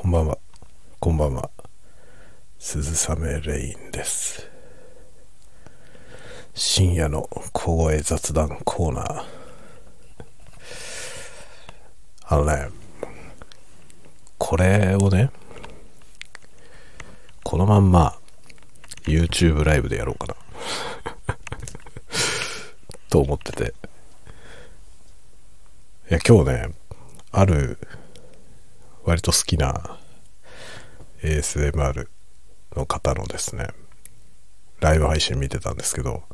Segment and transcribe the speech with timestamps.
[0.00, 0.38] こんばんは。
[1.00, 1.50] こんばんは。
[2.56, 4.48] 鈴雨レインです。
[6.54, 9.24] 深夜の小声雑談コーナー。
[12.28, 12.68] あのね、
[14.38, 15.32] これをね、
[17.42, 18.16] このまんま
[19.02, 20.36] YouTube ライブでやろうかな。
[23.10, 23.74] と思ってて。
[26.08, 26.74] いや、今日ね、
[27.32, 27.78] ある
[29.08, 29.98] 割と好きな
[31.22, 32.08] ASMR
[32.76, 33.68] の方のですね
[34.80, 36.24] ライブ配信見てたんですけど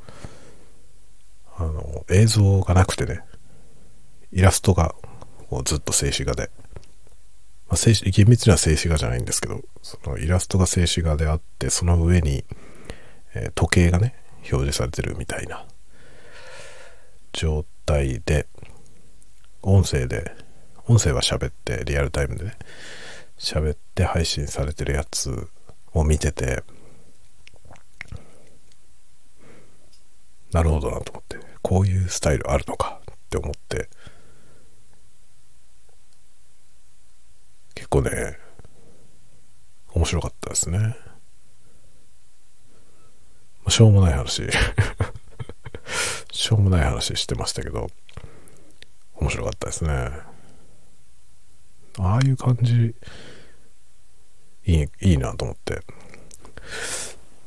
[1.57, 3.21] あの映像がなくてね
[4.33, 4.97] イラストが
[5.49, 6.51] こうずっと静止画で、
[7.69, 12.45] まあ、静止厳密には静止画じゃないんですけどそのイラストが静止画であってその上に、
[13.35, 15.65] えー時計がね表示されてるみたいな
[17.33, 18.49] 状態で
[19.63, 20.44] 音声で
[20.87, 22.57] 音声は喋ってリアルタイムでね
[23.39, 25.49] 喋って配信されてるやつ
[25.93, 26.63] を見てて
[30.53, 33.89] なるほどなと思ってこういうスタイルあるのかって思って
[37.75, 38.39] 結構ね
[39.95, 40.97] 面白かったですね。
[43.69, 44.43] しょうもない話。
[46.33, 47.89] しょうもない話してましたけど
[49.15, 50.34] 面白かったですね。
[51.99, 52.95] ああいう感じ
[54.67, 55.83] いいいいなと思って。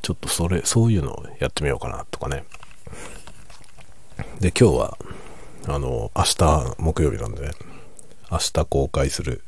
[0.07, 2.45] ちょっとそれそういうのをやってみようかなとかね。
[4.39, 4.97] で今日は
[5.67, 7.51] あの明日木曜日なんでね
[8.31, 9.43] 明日公開する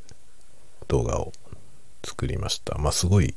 [0.89, 1.31] 動画を
[2.03, 2.77] 作りました。
[2.77, 3.35] まあすごい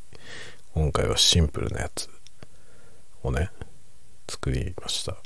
[0.75, 2.11] 今回はシンプルなやつ
[3.23, 3.51] をね
[4.29, 5.17] 作りました。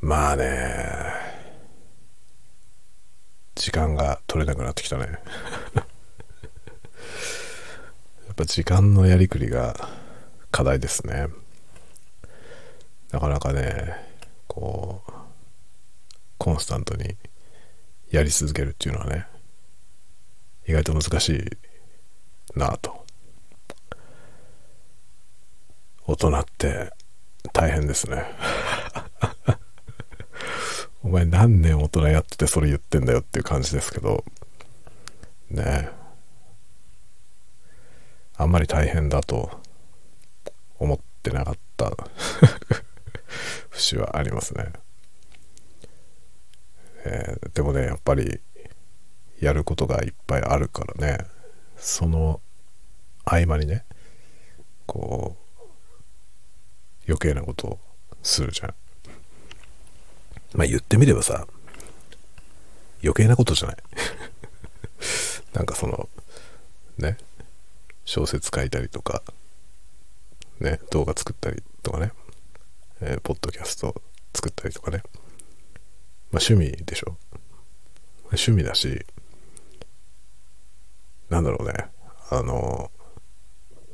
[0.00, 1.39] まあね
[3.60, 5.04] 時間が取れなくなってきたね。
[8.26, 9.90] やっぱ時間のやりくりが
[10.50, 11.26] 課題ですね。
[13.10, 13.94] なかなかね
[14.48, 15.12] こう
[16.38, 17.18] コンスタントに
[18.10, 19.26] やり続けるっていうのはね
[20.66, 23.04] 意外と難しいなぁと。
[26.06, 26.94] 大人って
[27.52, 28.24] 大変ですね。
[31.02, 34.24] お前何年大人やっててそれ言ってんだよっていう感じですけど
[35.50, 35.90] ねえ。
[38.36, 39.50] あんまり大変だと
[40.78, 41.92] 思ってなかった
[43.70, 44.72] 節はありますね、
[47.04, 48.40] えーでもねやっぱり
[49.40, 51.26] やることがいっぱいあるからね
[51.76, 52.40] その
[53.24, 53.84] 合間にね
[54.86, 55.64] こう
[57.06, 57.78] 余計なことを
[58.22, 58.74] するじゃん。
[60.54, 61.46] まあ言ってみればさ
[63.02, 63.76] 余計なことじゃない。
[65.54, 66.08] なんかその
[66.98, 67.16] ね
[68.04, 69.22] 小説書いたりとか
[70.60, 72.12] ね動画作ったりとかね、
[73.00, 74.00] えーポッドキャスト
[74.34, 75.02] 作ったりとかね。
[76.30, 77.16] まあ趣味でしょ。
[78.26, 79.04] 趣味だし
[81.28, 81.86] なんだろうね。
[82.30, 82.90] あの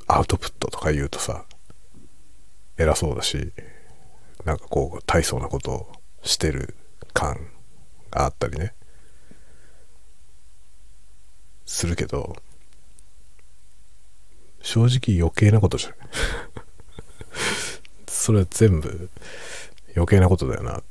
[0.06, 1.46] アウトプットとか言うとさ
[2.76, 3.52] 偉そうだし
[4.44, 5.92] なんかこう大層なことを
[6.22, 6.75] してる
[7.12, 7.49] 感
[8.10, 8.75] があったりね。
[11.65, 12.37] するけど
[14.62, 15.99] 正直余計なことじゃない。
[18.09, 19.10] それは全部
[19.94, 20.84] 余計なことだよなっ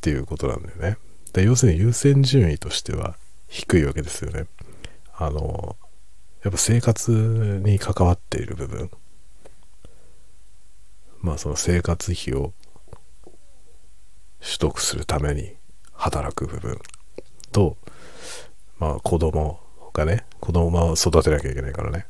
[0.00, 0.98] ていうことなんだよね。
[1.32, 3.16] で要するに優先順位としては
[3.48, 4.46] 低いわけですよね。
[5.14, 5.76] あの
[6.42, 7.10] やっぱ生活
[7.64, 8.90] に関わっている部分。
[11.20, 12.52] まあその生活費を
[14.40, 15.54] 取得するために
[15.92, 16.78] 働く部分
[17.52, 17.76] と、
[18.78, 19.60] まあ子供
[19.92, 22.06] がね、子供を育てなきゃいけないからね。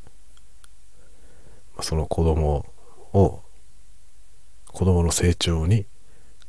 [1.81, 2.67] その子供
[3.13, 3.43] を、
[4.67, 5.87] 子供の成長に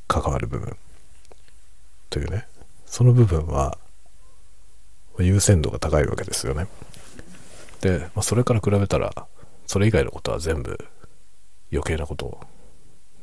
[0.08, 0.78] 関わる部分
[2.10, 2.46] というね、
[2.86, 3.78] その部分は
[5.18, 6.68] 優先度が高いわけですよね。
[7.80, 9.28] で、まあ、それから比べたら、
[9.66, 10.78] それ以外のことは全部
[11.72, 12.40] 余計なこと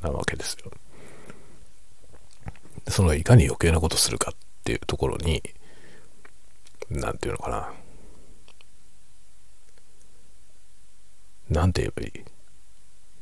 [0.02, 0.72] なわけですよ。
[2.90, 5.42] そのいかに余計なことするかっていうところに、
[6.90, 7.72] なんていうのかな。
[11.50, 12.24] なんて言えばいい？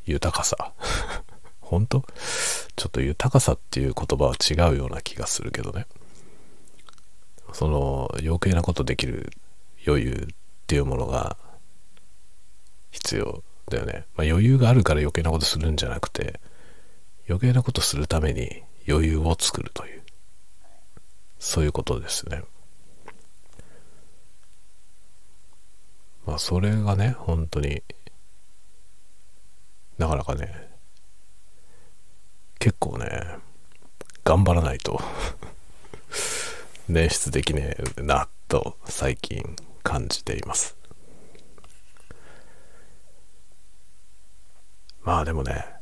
[0.06, 0.72] 豊かさ。
[1.60, 2.04] 本当？
[2.76, 5.86] ちょっと豊かさっていう言葉は違うような気がするけどね。
[7.52, 9.30] その余計なことできる
[9.86, 10.34] 余裕っ
[10.66, 11.36] ていうものが
[12.90, 14.04] 必要だよね。
[14.16, 16.40] まあ、余裕があるから余計なことするんじゃなくて、
[17.28, 20.02] 余計なことするために余裕を作るという。
[21.38, 22.42] そういうことですね。
[26.26, 27.82] まあそれがね本当に
[29.96, 30.68] なかなかね
[32.58, 33.36] 結構ね
[34.24, 35.00] 頑張らないと
[36.90, 39.54] 捻出できねえなと最近
[39.84, 40.76] 感じています。
[45.02, 45.75] まあでもね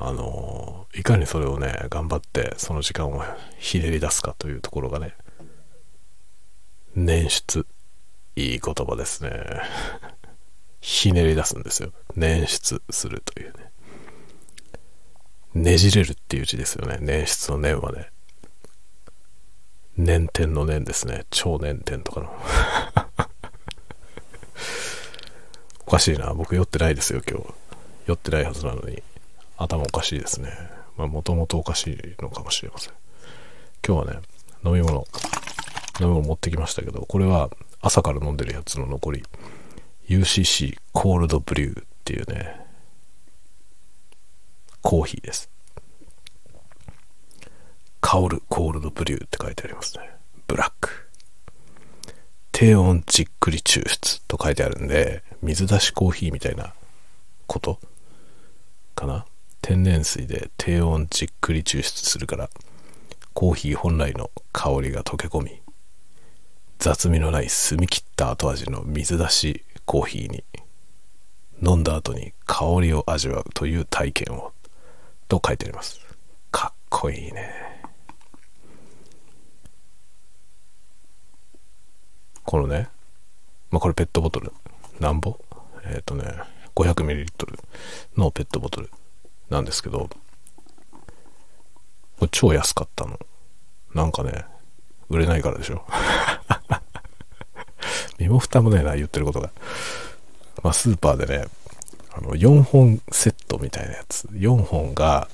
[0.00, 3.22] あのいかにそれをね頑張ってその時間を
[3.58, 5.14] ひねり出すかというところがね
[6.96, 7.66] 捻出。
[8.36, 9.30] いい言葉ですね。
[10.80, 11.92] ひねり出すんですよ。
[12.16, 13.70] 捻出するというね。
[15.54, 16.98] ねじれるっていう字ですよね。
[17.00, 18.10] 捻出の念はね。
[19.98, 21.26] 捻天の念ですね。
[21.30, 22.32] 超捻天とかの。
[25.86, 26.32] おかしいな。
[26.34, 27.46] 僕酔ってないですよ今日。
[28.06, 29.02] 酔ってないはずなのに。
[29.58, 30.50] 頭おかしいですね。
[30.96, 32.92] まあもともとおかしいのかもしれません。
[33.86, 34.20] 今日はね
[34.64, 35.06] 飲み物。
[36.00, 37.50] 飲み物持ってきましたけどこれは
[37.80, 39.24] 朝から飲んでるやつの残り
[40.08, 42.60] UCC コールドブリューっていうね
[44.80, 45.50] コーヒーです。
[48.00, 50.08] 香るコールドブリューって書いてありますね。
[50.46, 51.08] ブラック
[52.52, 56.74] 低温じっくり抽出と書いてあるんで水出しコーヒーみたいな
[57.46, 57.78] こと
[58.94, 59.26] かな
[59.60, 62.50] 天然水で低温じっくり抽出するから
[63.34, 65.60] コーヒー本来の香りが溶け込み
[66.78, 70.44] 雑味のない澄み切った後味の水出しコーヒーに
[71.60, 74.52] 飲んだ後に香りを味わうという体験を
[75.28, 76.00] と書いてあります。
[76.50, 77.50] かっこいいね。
[82.44, 82.88] このね
[83.70, 84.52] まあこれペットボトル
[85.00, 85.38] なんぼ？
[85.84, 86.24] えっ、ー、とね
[86.76, 87.26] 500ml
[88.16, 88.90] のペットボトル。
[89.50, 90.08] なんですけど
[92.30, 93.18] 超安かったの。
[93.94, 94.44] なんかね
[95.08, 95.84] 売れないからでしょ。
[98.18, 99.50] 身も蓋もねえな言ってることが。
[100.62, 101.46] まあスーパーでね
[102.12, 104.26] あの4本セットみたいなやつ。
[104.32, 105.28] 4本が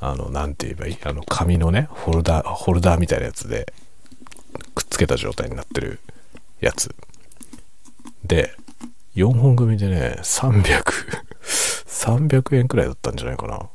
[0.00, 0.98] あの何て言えばいい？
[1.04, 3.72] あの紙のねホルダーホルダーみたいなやつで
[4.74, 6.00] くっつけた状態になってる
[6.60, 6.94] やつ。
[8.24, 8.52] で
[9.16, 10.84] 4本組でね300
[11.86, 13.68] 300円くらいだったんじゃないかな。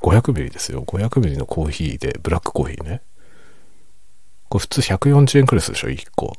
[0.00, 0.82] 500ミリですよ。
[0.82, 3.00] 500ミリのコーヒーでブラックコーヒーね。
[4.50, 6.34] これ普通140円くらいするでしょ1個。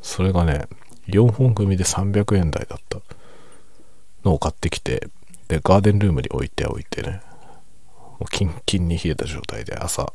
[0.00, 0.68] それがね
[1.08, 3.00] 4本組で300円台だった。
[4.24, 5.08] のを買ってきて
[5.48, 7.20] でガーデンルームに置いておいてね。
[8.20, 10.12] もうキンキンに冷えた状態で朝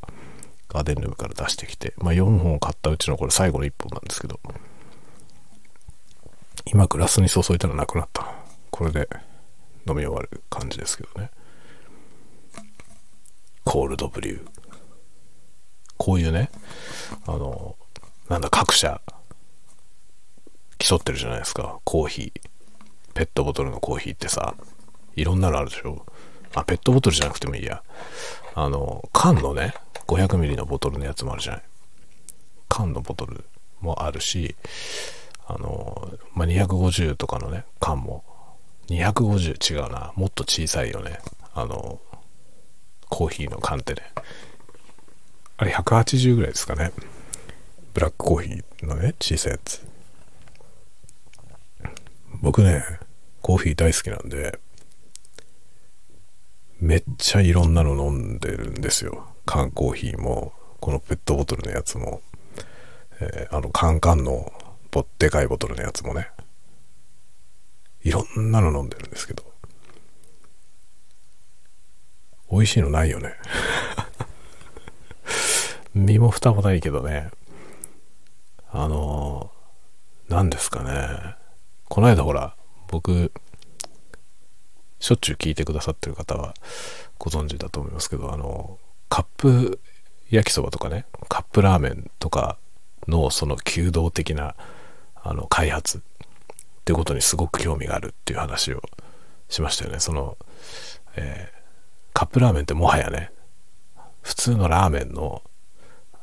[0.70, 1.94] ガーデンルームから出してきて。
[1.98, 4.40] まあ4本買ったうちのこれ最後の1本なんですけど。
[6.66, 8.34] 今グラスに注いだらなくなった。
[8.72, 9.08] これで
[9.88, 11.30] 飲み終わる感じですけどね。
[13.64, 14.48] コールドブリュー。
[15.98, 16.50] こういうね
[17.28, 17.76] あの
[18.30, 19.00] なんだ各社
[20.80, 21.80] 競ってるじゃないですか。
[21.84, 22.42] コーヒー。
[23.14, 24.56] ペットボトルのコーヒーってさ
[25.16, 26.06] いろんなのあるでしょ。
[26.56, 27.84] あペットボトルじゃなくてもいいや。
[28.56, 29.74] あの缶のね
[30.08, 31.64] 500ml のボトルのやつもあるじゃない。
[32.70, 33.46] 缶のボトル
[33.82, 34.56] もあるし
[35.48, 38.24] あの、まあ、250とかのね缶も。
[38.88, 40.12] 250違うな。
[40.16, 41.20] もっと小さいよね。
[41.54, 42.00] あの
[43.10, 44.02] コーヒーの缶ってね。
[45.58, 46.92] あれ180ぐらいですかね。
[47.94, 49.86] ブラックコーヒーのね小さいやつ。
[52.42, 52.84] 僕ね
[53.42, 54.60] コーヒー大好きなんで
[56.80, 59.28] めっちゃいろんなの飲んでるんですよ。
[59.46, 62.22] 缶コーヒーもこのペットボトルのやつも、
[63.22, 64.52] えー、あのカンカンの
[64.94, 66.30] ぽでかいボトルのやつもね。
[68.04, 69.44] いろんなの飲んでるんですけど。
[72.52, 73.34] 美味しいのないよね。
[75.96, 77.32] 身も蓋もないけどね。
[78.70, 79.52] あの
[80.30, 81.38] 何ですかね。
[81.90, 82.56] この間ほら
[82.88, 83.32] 僕
[85.00, 86.54] しょっちゅう聞いてくださってる方は
[87.18, 88.78] ご存知だと思いますけどあの
[89.10, 89.80] カップ
[90.30, 92.58] 焼きそばとかねカップラーメンとか
[93.08, 94.56] のその弓道的な
[95.24, 96.02] あの開発っ
[96.86, 98.82] てことにすごく興味があるっていう話を
[99.50, 100.00] しましたよね。
[100.00, 100.38] その、
[101.16, 101.60] えー、
[102.14, 103.32] カップラーメンってもはやね
[104.22, 105.42] 普通のラーメンの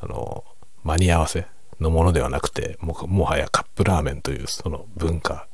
[0.01, 0.45] あの
[0.85, 1.47] 間に合わせ
[1.79, 5.47] のものではなくてももはやカップラーメンというその文化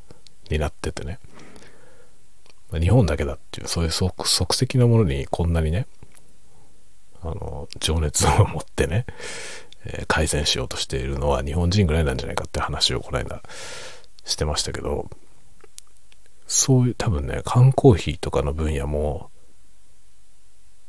[0.50, 1.18] になっててね。
[2.72, 5.86] 日本だけだっていうそういう即席のものにこんなにね
[7.22, 9.06] あの情熱を持ってね、
[9.88, 13.42] え、改善しようとしているのは日本人ぐらいなんじゃないかって話をこの間
[14.24, 15.08] してましたけど
[16.46, 19.30] そういう多分ね缶コーヒーとかの分野も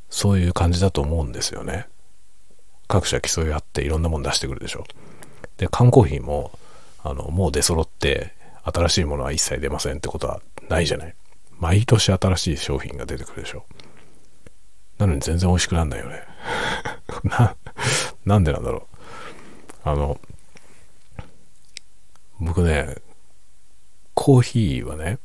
[0.09, 1.87] そういう感じだと思うんですよね
[2.87, 4.85] 各社競い合っていろんなもん出してくるでしょ
[5.57, 6.57] で缶コーヒーも
[7.03, 8.33] あのもう出揃って
[8.73, 11.15] 新しいものは一切出ませんってことはないじゃない。
[11.59, 13.65] 毎年新しい商品が出てくるでしょ。
[14.97, 16.21] なのに全然美味しくなんないよね。
[17.23, 17.55] な、
[18.27, 18.88] なんでなんだろ
[19.86, 19.89] う。
[19.89, 20.19] あの、
[22.41, 22.96] 僕ね、
[24.13, 25.17] コーヒーはね、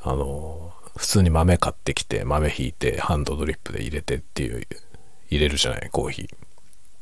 [0.00, 4.66] あの、普通に豆買ってきて、豆ひいて、ハンドドリップで入れてっていう、
[5.28, 6.34] 入れるじゃない、コーヒー。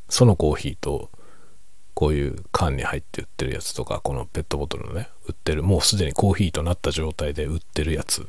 [0.09, 1.09] そのコーヒーと、
[1.95, 8.29] こういう缶に入って売ってるやつとか、このペットボトルのね、売ってる、もうすでにコーヒーとなった状態で売ってるやつ、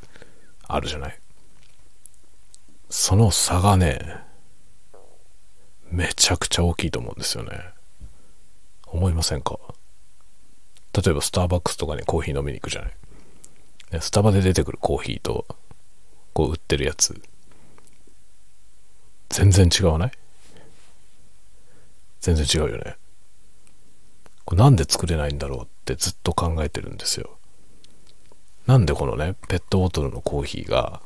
[0.67, 1.19] あるじゃない。
[2.91, 4.26] その差がね、
[5.91, 7.51] めちゃくちゃ大きいと思うんですよね。
[8.87, 9.57] 思いませんか？
[10.93, 14.01] 例えばスターバックスとかにコーヒー飲みに行くじゃない。
[14.01, 15.45] スタバで出てくるコーヒーと、
[16.33, 17.21] こう売ってるやつ、
[19.29, 20.11] 全然違わない？
[22.19, 22.95] 全然違うよね。
[24.45, 27.37] これなんで作れないんだろうってずっと考えてるんですよ。
[28.65, 31.01] なんでこのね、ペットボトルのコーヒーが、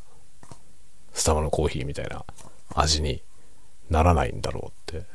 [1.14, 2.26] スタバのコーヒーみたいな
[2.74, 3.22] 味に
[3.92, 5.06] ならないんだろうって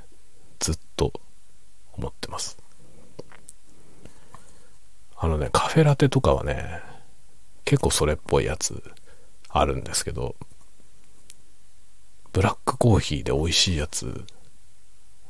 [0.60, 1.12] ずっと
[1.94, 2.58] 思ってます。
[5.18, 6.82] あのね、カフェラテとかはね、
[7.64, 8.82] 結構それっぽいやつ
[9.48, 10.36] あるんですけど、
[12.32, 14.26] ブラックコーヒーで美味しいやつ、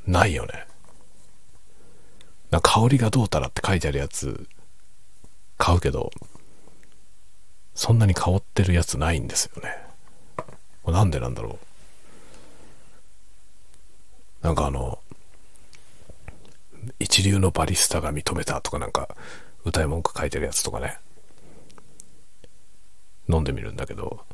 [0.09, 0.67] ないよね。
[2.51, 4.49] な香りがどうたらって書いてあるやつ、
[5.57, 6.11] 買うけど、
[7.77, 9.77] そんなに香ってるやつないんですよね。
[10.83, 11.76] これなんでなんだろう。
[14.43, 14.99] なんかあの、
[16.99, 19.09] 一流のバリスタが認めたとかなんか
[19.65, 20.99] 歌い文句書いてるやつとかね。
[23.29, 24.25] 飲んでみるんだけど、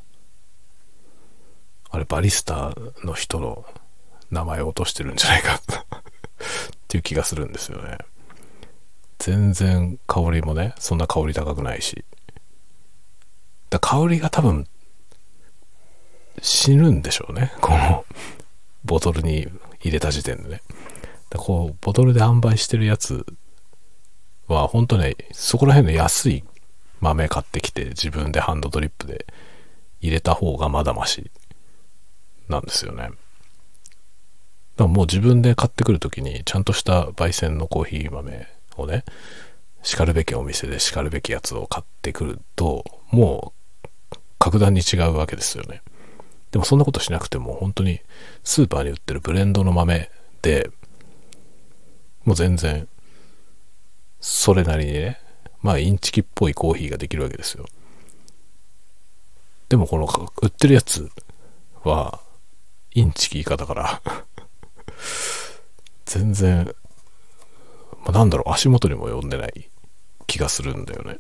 [1.91, 3.65] あれバリスタの人の
[4.31, 5.61] 名前を落としてるんじゃないか っ
[6.89, 7.99] ていう気がするんですよね。
[9.19, 12.05] 全然香りもね、そんな香り高くないし。
[13.71, 14.67] だ香りが多分
[16.43, 17.53] 死ぬんでしょうね。
[17.61, 18.05] この
[18.85, 19.49] ボトルに
[19.81, 20.63] 入れた時点でね。
[21.31, 23.25] だこう、ボトルで販売してるやつ
[24.49, 26.45] は本当ね、そこら辺の安い
[27.01, 29.27] 豆買ってきて自分でハンドドリップで
[30.01, 31.31] 入れた方がまだまし
[32.49, 33.03] なんですよね。
[33.03, 33.15] だか
[34.77, 38.47] らもう自分で買ってくる時にちゃんとした焙煎のコーヒー豆
[38.77, 39.05] をね、
[39.83, 43.53] 叱るべきお店で叱るべきやつを買ってくると、も
[44.13, 45.83] う格段に違うわけですよね。
[46.53, 48.01] でもそんなことしなくても本当に
[48.45, 50.11] スーパーに売ってるブレンドの豆
[50.43, 50.71] で
[52.25, 52.87] もう全然
[54.21, 55.19] それなりにね
[55.63, 57.67] まあインチキっぽいコーヒーができるわけですよ。
[59.69, 60.07] でもこの
[60.43, 61.11] 売ってるやつ
[61.83, 62.21] は
[62.93, 64.03] インチキだから
[66.05, 66.75] 全然、
[68.05, 69.71] まあ、なんだろう足元にも及んでない
[70.27, 71.19] 気がするんだよね。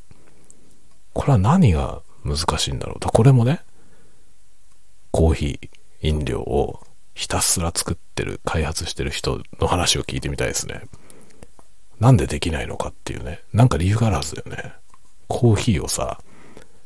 [1.15, 3.63] これは何が難しいんだろうこれもね
[5.13, 6.81] コーヒー飲料を
[7.15, 10.83] ひたすら作ってる開発してる人の話を聞いてみたいですね。
[12.01, 14.73] なんでできないのかっていうね、なんか理由があるはずだよね。
[15.29, 16.21] コーヒーをさ、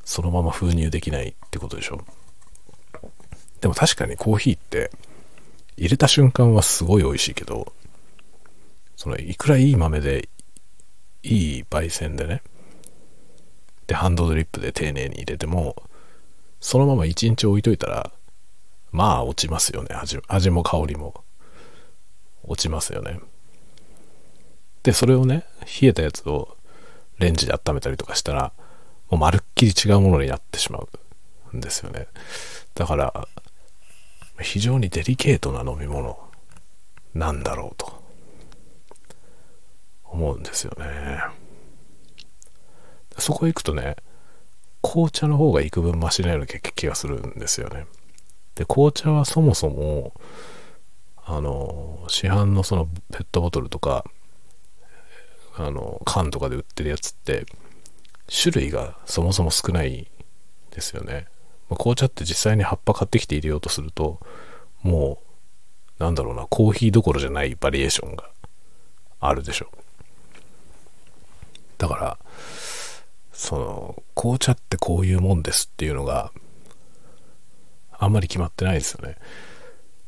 [0.04, 2.04] そのまま封入できないってことでしょ。
[3.60, 4.90] でも確かにコーヒーって
[5.76, 7.72] 入れた瞬間はすごい美味しいけど、
[8.96, 10.28] そのいくらいい豆で
[11.22, 12.42] いい焙煎でね、
[13.86, 15.76] で、ハンドドリップで丁寧に入れても、
[16.60, 18.12] そのまま一日置いといたら、
[18.92, 19.94] まあ落ちますよね。
[19.94, 21.24] 味味も香りも
[22.44, 23.20] 落ちますよね。
[24.82, 25.44] で、それをね、
[25.80, 26.56] 冷えたやつを
[27.18, 28.52] レンジで温めたりとかしたら、
[29.10, 30.78] もうまるっきり違うものになってしま
[31.52, 32.06] うんですよね。
[32.74, 33.28] だから、
[34.40, 36.18] 非常にデリケートな飲み物
[37.14, 38.02] なんだろうと
[40.04, 41.20] 思うんですよね。
[43.18, 43.96] そこへ行くとね、
[44.82, 47.86] 紅茶の方が幾分マシなような気がするんですよね。
[48.56, 50.12] で、紅茶はそもそも、
[51.24, 54.04] あの、市販のそのペットボトルとか、
[55.58, 57.46] あの缶とかで売ってるやつって
[58.30, 60.08] 種類がそもそも少ない
[60.70, 61.26] ですよね、
[61.70, 64.20] ま、紅茶って実際に葉っぱ買ってきて入れようとすると
[64.82, 65.18] も
[65.98, 68.28] うなんだろうなコーヒーどころじゃないバリエーションが
[69.18, 69.70] あるでしょ。
[71.78, 72.18] だから
[73.32, 76.32] その紅茶ってこういうもんですっていうのが
[77.98, 79.16] あんまり決まってないですよね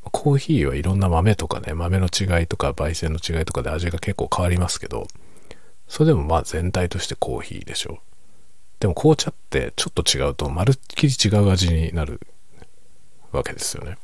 [0.03, 5.07] コーヒーはいろんな豆とかね豆の違いとか焙煎の違いとかで味が結構変わりますけど
[5.87, 7.99] それでもまあ全体としてコーヒーでしょ。
[8.79, 12.21] でも紅茶ってちょっと違うとまるっきり違う味になる
[13.33, 13.97] わけですよね。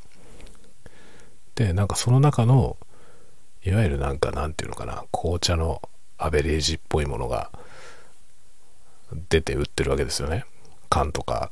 [1.54, 2.78] で、なんかその中の、
[3.64, 5.82] いわゆるなんかなんていうのかな、紅茶の
[6.16, 7.50] アベレージっぽいものが、
[9.28, 10.44] 出て売ってるわけですよね
[10.90, 11.50] 缶とか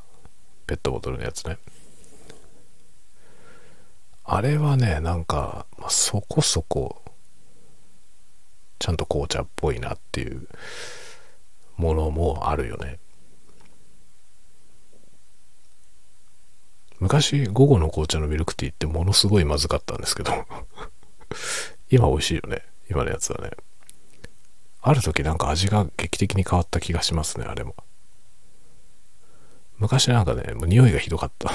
[0.67, 1.59] ペットボトルのやつね
[4.25, 7.03] あれはねなんか、まあ、そこそこ
[8.79, 10.49] ちゃんと紅茶っぽいなっていう
[11.77, 12.99] ものもあるよね。
[16.99, 20.33] 昔午後の紅茶のミルクティーってものすごいまずかったんですけど
[21.91, 23.51] 今美味しいよね今のやつはね。
[24.81, 27.77] ある時なんか味が劇的に変わった気がしますねあれも。
[29.79, 31.51] 昔なんかねもう匂いがひどかった。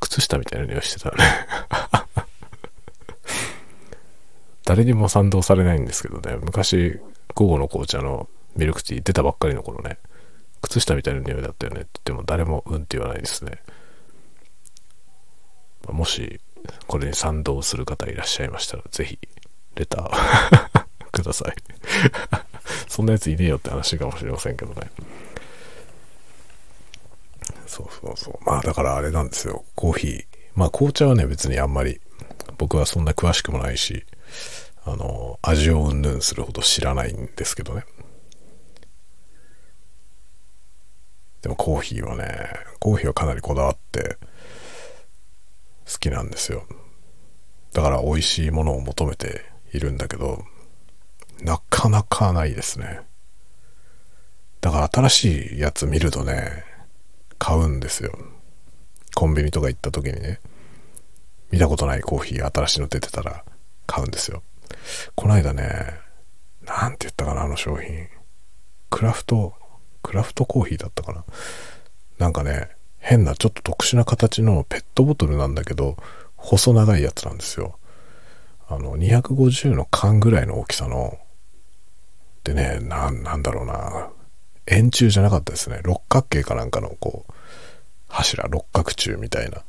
[0.00, 1.16] 靴下みたいな匂いしてたね。
[4.64, 6.36] 誰にも賛同されないんですけどね。
[6.42, 7.00] 昔
[7.34, 9.98] 午後の紅茶のミルクティー出たばっかりの頃ね。
[10.60, 11.82] 靴下みたいな匂いだったよね。
[11.82, 13.62] って言っても誰もうんって言わないですね。
[15.88, 16.40] もし
[16.86, 19.18] これに賛同する方いらっしゃいましたらぜひ
[19.74, 21.54] レター ください。
[22.88, 24.90] そんなやついねえよって話かもしれませんけどね。
[27.68, 28.38] そうそうそう。
[28.44, 29.64] まあだからあれなんですよ。
[29.74, 30.24] コーヒー。
[30.54, 32.00] まあ紅茶はね別にあんまり
[32.56, 34.04] 僕はそんな詳しくもないし
[34.84, 37.84] あの味をうんぬんするほど知らないんですけどね。
[41.42, 44.16] でもコーヒーはねコーヒーはかなりこだわって
[45.86, 46.64] 好きなんですよ。
[47.72, 50.42] だから美味しいものを求めているんだけど
[51.42, 53.00] なかなかないですね。
[54.60, 56.64] だから新しいやつ見るとね
[57.38, 58.12] 買うんですよ。
[59.14, 60.40] コンビニとか行った時にね。
[61.50, 63.44] 見たことないコーヒー新しいの出てたら
[63.86, 64.42] 買うんですよ。
[65.14, 65.64] この間ね
[66.62, 68.08] なんて言ったかなあの商品。
[68.90, 69.54] クラフト
[70.02, 71.24] クラフトコーヒーだったかな。
[72.18, 75.96] なんかね変なちょっと特殊な形のペットボトルなんだけど
[76.36, 77.78] 細長いやつなんですよ。
[78.68, 81.18] あの250の缶ぐらいの大きさの。
[82.44, 84.10] でねなんだろうな。
[84.70, 85.80] 円柱じゃなかったですね。
[85.82, 87.32] 六角形かなんかのこう
[88.08, 89.62] 柱六角柱みたいな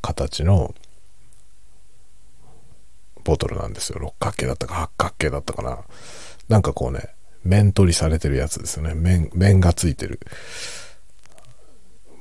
[0.00, 0.74] 形の
[3.24, 3.98] ボトルなんですよ。
[3.98, 5.78] 六角形だったか八角形だったかな。
[6.48, 8.94] なんかこうね面取りされてるやつですよね。
[8.94, 10.20] 面面がついてる。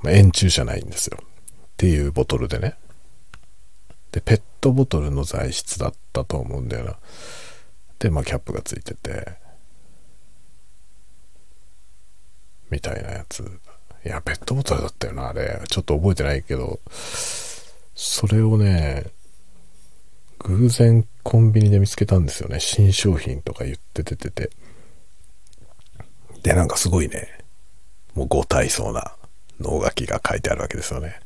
[0.08, 1.18] 円柱じゃないんですよ。
[1.22, 1.26] っ
[1.78, 2.76] ていうボトルでね。
[4.12, 6.96] でペットボトルの材質だったと思うんだよな。
[8.00, 9.43] でまあキャップがついてて。
[12.74, 13.44] みたいなやつ。
[14.06, 15.62] いやペットボトルだったよなあれ。
[15.70, 16.80] ちょっと覚えてないけど。
[17.96, 19.06] それをね
[20.40, 22.60] 偶然コンビニで見つけたんですよね。
[22.60, 24.50] 新商品とか言ってててて。
[26.42, 27.30] でなんかすごいね。
[28.16, 29.14] もうご体そうな
[29.60, 31.20] 能書きが書いてあるわけですよね。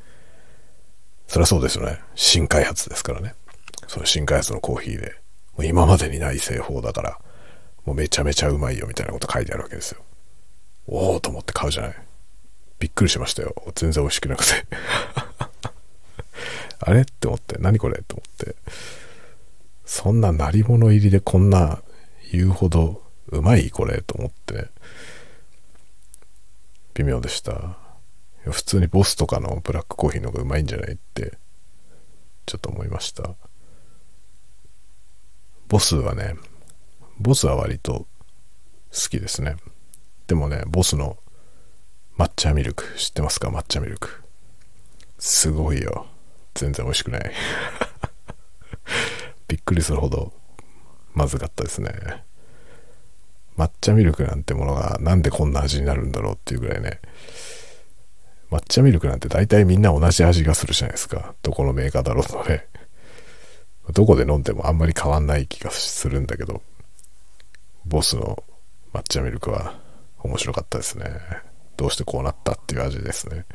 [1.28, 2.00] そりゃそうですよね。
[2.16, 3.34] 新開発ですからね。
[3.88, 5.16] その新開発のコーヒーで。
[5.56, 7.20] もう今までにない製法だから。
[7.86, 10.02] もうめちゃめちゃうまいよみたいなこと書いてあるわけですよ。
[10.88, 11.96] おおと思って買うじゃない。
[12.80, 13.56] びっくりしましたよ。
[13.76, 14.66] 全然美味しくなくて。
[16.80, 17.58] あれって思って。
[17.60, 18.56] 何これと思って。
[19.86, 21.82] そんな鳴り物入りでこんな
[22.32, 24.70] 言うほどうまいこれと思って。
[26.94, 27.78] 微妙でした。
[28.46, 31.38] 普通にボスとかのブラックコーヒーの方がうまいんじゃないって。
[32.46, 33.36] ちょっと思いました。
[35.68, 36.36] ボスはね
[37.20, 38.08] ボスは割と
[38.92, 39.58] 好きですね。
[40.28, 41.18] でもねボスの
[42.18, 43.50] 抹茶ミルク知ってますか？
[43.50, 44.22] 抹茶ミルク。
[45.20, 46.08] すごいよ。
[46.54, 47.32] 全然美味しくない。
[49.48, 50.34] びっくりするほど
[51.14, 52.24] まずかったですね。
[53.58, 57.00] 抹茶ミルクなんてものがなんでこんな味になるんだろうっていうぐらいね。
[58.52, 61.36] 抹茶ミルクなんて大体みんな同じ味がするじゃないですか。
[61.42, 62.68] どこのメーカーだろうとね。
[63.94, 66.62] どこで飲んでもあんまり変わんない気がするんだけど
[67.86, 68.44] ボスの
[68.94, 69.80] 抹茶ミルクは
[70.24, 71.06] 面白かったですね。
[71.78, 73.46] どうしてこうなったっていう味ですね。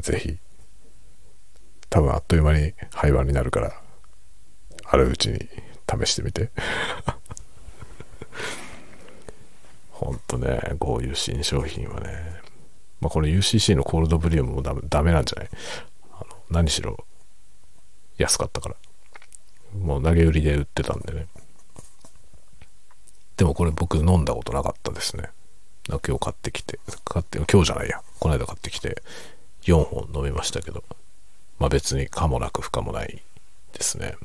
[0.00, 0.38] 是非
[1.90, 3.80] 多分あっという間に廃盤になるから
[4.86, 5.38] あるうちに
[6.02, 6.50] 試してみて。
[9.90, 12.40] ほんとねこういう新商品はね
[13.00, 15.48] まあこれ UCC のコールドブリュームもダメダメなんじゃない？
[16.12, 17.04] あの何しろ
[18.18, 18.76] 安かったから。
[19.78, 21.26] もう投げ売りで売ってたんでね。
[23.36, 25.30] でもこれ僕飲んだことなかったですね。
[25.88, 26.78] 今日買ってきて。
[27.04, 28.00] 買って今日じゃないや。
[28.20, 29.02] この間買ってきて
[29.62, 30.84] 4本飲みましたけど。
[31.58, 33.22] まあ別に可もなく不可もない
[33.72, 34.16] ですね。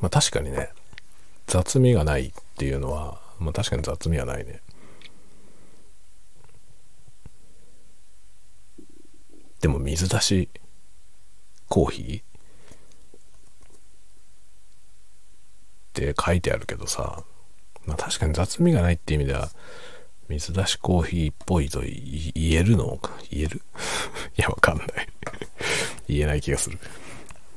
[0.00, 0.70] まあ確かにね
[1.46, 4.60] 雑味がないっていうのはまあ確かに雑味はないね。
[9.60, 10.48] でも水出し
[11.68, 12.27] コーヒー？
[15.98, 17.22] って書いてあるけどさ、
[17.86, 19.50] まあ確かに雑味がないって意味では、
[20.28, 22.96] 水出しコーヒーっぽいと言えるの？
[22.98, 23.62] か言える？
[24.38, 24.88] いや、わかんない。
[26.08, 26.78] 言えない気がする。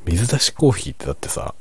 [0.06, 1.54] 水出しコーヒーってだってさ、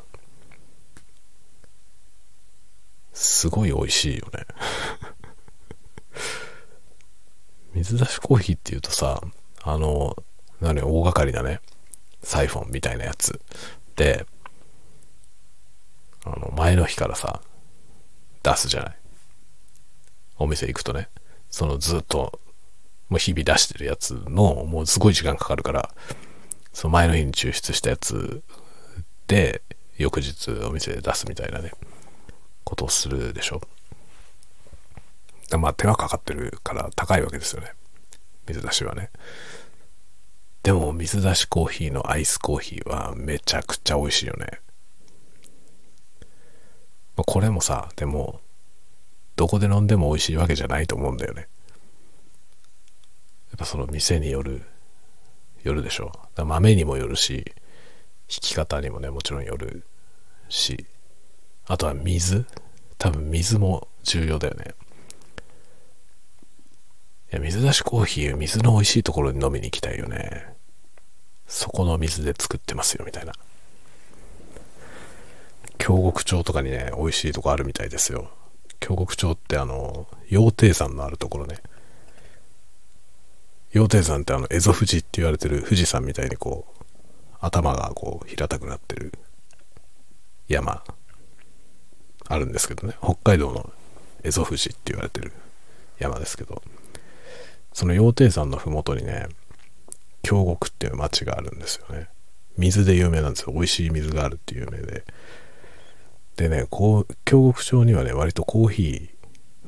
[3.12, 4.46] すごい美味しいよね。
[7.74, 9.20] 水出しコーヒーって言うとさ、
[9.62, 10.16] あの、
[10.60, 11.60] 何、大掛かりなね、
[12.22, 13.40] サイフォンみたいなやつ。
[13.96, 14.26] で、
[16.24, 17.40] あの、前の日からさ、
[18.42, 18.96] 出すじゃない。
[20.38, 21.08] お店行くとね、
[21.50, 22.40] そのずっと、
[23.08, 25.94] もう日々出してるやつの、もうすごい時間かかるから、
[26.72, 28.42] その前の日に抽出したやつ
[29.26, 29.62] で、
[29.98, 31.72] 翌日お店で出すみたいなね、
[32.64, 33.60] ことをするでしょ。
[35.58, 37.72] まあ手がかかってるから高いわけですよね。
[38.46, 39.10] 水出しはね。
[40.62, 44.60] でも水出しコーヒーのアイスコーヒーはめちゃくちゃ美味しいよね。
[47.24, 48.40] これもさ、でも、
[49.36, 51.48] どこで飲んでも美味しいわけじゃないと思うんだよね。
[53.50, 54.62] やっぱその店による、
[55.62, 56.12] よるでしょ。
[56.36, 57.52] 豆にもよるし、
[58.28, 59.84] 引き方にもね、もちろんよる
[60.48, 60.86] し、
[61.66, 62.46] あとは水
[63.00, 64.74] 多分水も重要だよね。
[67.32, 70.54] いや、水出しコーヒー、水の美味しいところに飲みに行きたいよね。
[71.46, 73.32] そこの水で作ってますよ、みたいな。
[75.80, 78.30] 京極町とかにね、美味しいとこあるみたいですよ。
[78.80, 81.56] 京極町ってあの、羊蹄山のあるところね。
[83.72, 86.84] 羊蹄山ってあの、蝦夷富士って言われてる富士山みたいにこう、
[87.40, 89.12] 頭がこう、平たくなってる
[90.48, 90.84] 山、
[92.28, 92.94] あるんですけどね。
[93.02, 93.72] 北海道の
[94.22, 95.32] 蝦夷富士って言われてる
[95.98, 96.62] 山ですけど、
[97.72, 99.28] その羊蹄山の麓にね、
[100.22, 102.08] 京極っていう町があるんですよね。
[102.58, 103.52] 水で有名なんですよ。
[103.54, 105.04] 美味しい水があるっていう有名で。
[106.40, 109.10] でね、こう、京極町にはね、割とコーヒ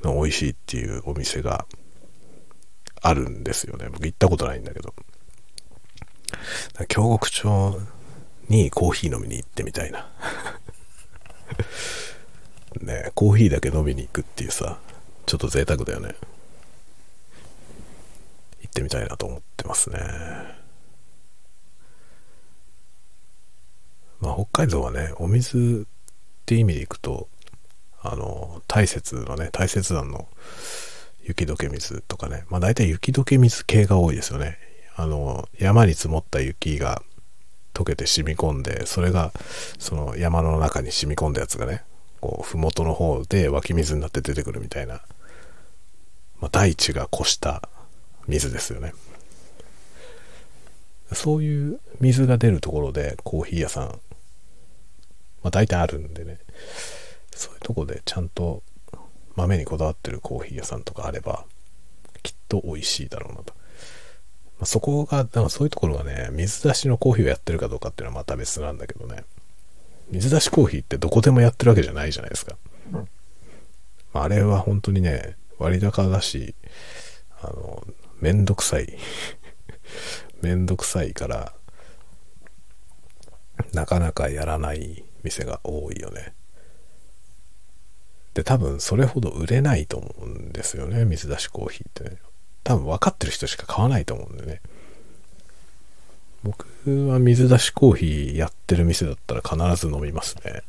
[0.02, 1.66] ーの美味しいっていうお店が
[3.02, 3.90] あるんですよね。
[3.92, 4.94] 僕行ったことないんだけど。
[6.88, 7.78] 京極町
[8.48, 10.10] にコーヒー飲みに行ってみたいな。
[12.80, 14.80] ねコーヒーだけ飲みに行くっていうさ、
[15.26, 16.14] ちょっと贅沢だよね。
[18.62, 19.98] 行ってみたいなと思ってますね。
[24.20, 25.86] まあ、北海道はね、お水
[26.42, 27.28] って意味でいくと、
[28.02, 30.26] あの、大雪のね、大雪山の
[31.22, 34.58] 雪解け水とかね、まあ大体雪解け水系が多いですよね。
[34.96, 37.02] あの、山に積もった雪が
[37.74, 39.32] 溶けて染み込んで、それが
[39.78, 41.84] その山の中に染み込んだやつがね、
[42.20, 45.02] こう、麓の方で湧き水になって出てくるみたいな、
[46.40, 47.68] まあ、大地が越した
[48.26, 48.92] 水ですよね。
[51.12, 54.00] そういう水が出るところでコーヒー屋さん
[55.42, 56.38] まあ大体あるんでね、
[57.32, 58.62] そういうとこでちゃんと
[59.36, 61.44] 豆にこだわってるコーヒー屋さんとかあれば、
[62.22, 63.54] きっと美味しいだろうなと。
[63.54, 69.24] まあ、そこが、だからそういうところがね、水出しのコーヒーをやってるかどうかっていうのはまた別なんだけどね、
[70.10, 72.56] 水出しコーヒーってどこでもやってるわけじゃないじゃないですか。
[74.12, 76.54] まあ、あれは本当にね、割高だし、
[77.40, 77.82] あの、
[78.20, 78.98] めんどくさい。
[80.42, 81.54] めんどくさいから、
[83.72, 86.34] なかなかやらない店が多いよね。
[88.34, 92.16] で、多分それほど売れないと思うんですよね、水出しコーヒーってね。
[92.64, 94.60] 多分分かってる人しか買わないと思うんでね。
[96.42, 96.66] 僕
[97.08, 100.62] は水出しコーヒーやってる店だったら必ず飲みますね。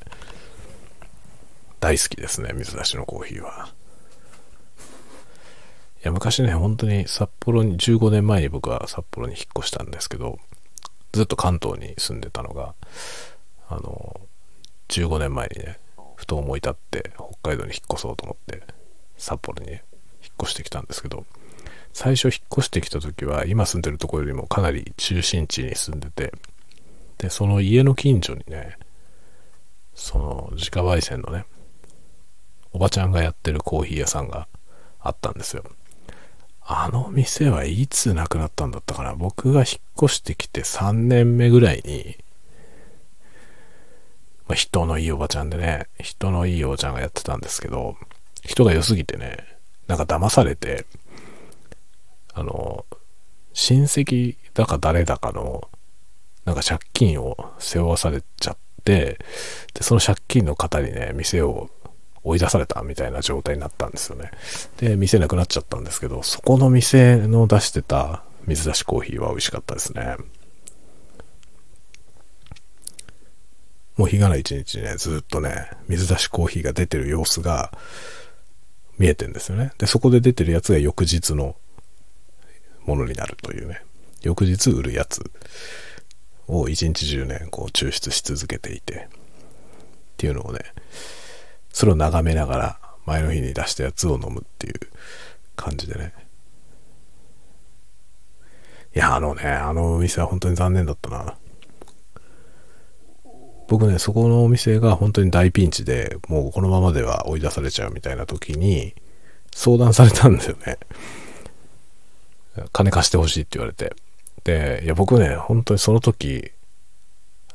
[1.80, 3.70] 大好きですね、水出しのコーヒーは。
[6.04, 10.38] いや、昔ね、本当に札幌に、15年前に僕は札幌に引っ越したんですけど、
[11.13, 12.76] ずっと関東に住んでたのが、
[13.70, 14.20] あの、
[14.94, 15.80] 15年前にね、
[16.16, 18.62] ふと思い立って北海道に引っ越そうと思って
[19.18, 19.84] 札幌にね、
[20.22, 21.26] 引っ越してきたんですけど、
[21.94, 26.34] 最初引っ越してきた時は今住んでるとこよりもかなり中心地に住んでて、
[27.18, 28.78] で、その家の近所にね、
[29.96, 31.46] その自家焙煎のね、
[32.72, 34.48] おばちゃんがやってるコーヒー屋さんが
[35.00, 35.64] あったんですよ。
[36.66, 39.66] あの店はいつ亡くなったんだったかな僕が引っ
[40.02, 42.16] 越してきて3年目ぐらいに
[44.54, 47.98] まあ、人のいいおばちゃんでね、人のいいおばちゃんがやってたんですけど、
[48.46, 49.38] 人が良すぎてね、
[49.88, 50.86] なんか騙されて、
[52.36, 52.86] あの、
[53.54, 55.68] 親戚だか誰だかの、
[56.46, 59.18] なんか借金を背負わされちゃって、
[59.74, 61.72] で、その借金の方にね、店を
[62.24, 64.30] 追い出されたみたいな状態になったんですよね。
[64.78, 70.16] で、店なくなっちゃったんですけど、そこの店の出してた水出しコーヒーは美味しかったですね。
[73.98, 77.72] もう日がない一日ね、ずっとね、水出しコーヒーが出てる様子が
[78.98, 79.72] 見えてんですよね。
[79.78, 81.56] で、そこで出てるやつが翌日の
[82.86, 83.82] ものになるというね。
[84.22, 85.22] 翌日売るやつ
[86.48, 90.60] を一日中ね、こう抽出し続けていて、っていうのをね、
[91.72, 94.74] それを眺めながら前の日に出したやつを飲むっていう
[95.56, 96.14] 感じでね。
[98.96, 101.36] いや、あのね、あのお店は本当に残念だったな。
[103.74, 108.94] 僕ね、そこのお店が本当に大ピンチで、もうこのままでは追い出されちゃうみたいな時に、
[109.52, 110.78] 相談されたんですよね。
[112.72, 113.96] 金貸してほしいって言われて。
[114.44, 116.52] で、いや、僕ね、本当にその時、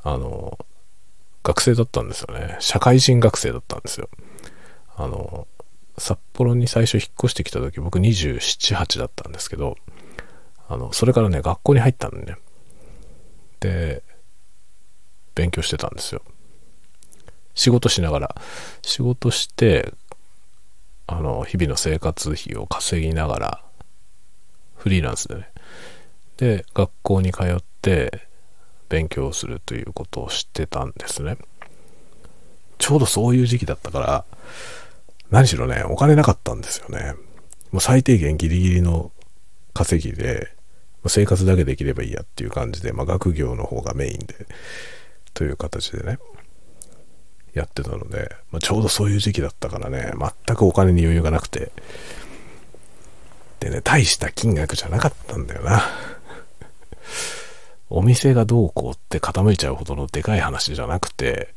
[0.03, 0.59] あの、
[1.45, 2.57] 学生だったんですよね。
[2.59, 4.09] 社会人学生だったんですよ。
[4.97, 5.47] あの、
[5.99, 9.77] 札幌に最初引っ越してきた時、僕27、8だったんですけど、
[10.69, 12.39] あの、それからね、学校に入ったんでね。
[13.61, 14.03] で、
[15.39, 16.23] 勉強してたんですよ。
[17.55, 18.35] 仕事しながら、
[18.83, 19.95] 仕事して、
[21.07, 23.65] あの、日々の生活費を稼ぎながら、
[24.75, 25.49] フリーランスでね。
[26.39, 28.27] で、学校に通って
[28.89, 31.39] 勉強するということをしてたんですね。
[32.79, 34.25] ちょうどそういう時期だったから、
[35.31, 37.15] 何しろね、お金なかったんですよね。
[37.71, 39.13] もう最低限ギリギリの
[39.73, 40.53] 稼ぎで、
[41.07, 44.35] 生活だけできればいいやっていう感じで、まあ、学業の方がメインで、
[45.39, 46.19] という形でね、
[47.55, 50.13] やってたので、まあ、ちょうどそういう時期だったからね、
[50.47, 51.71] 全くお金に余裕がなくて、
[53.61, 55.83] でね、大した金額じゃなかったんだよな。
[57.89, 61.55] お店がどうこうって傾いちゃうほどのでかい話じゃなくて、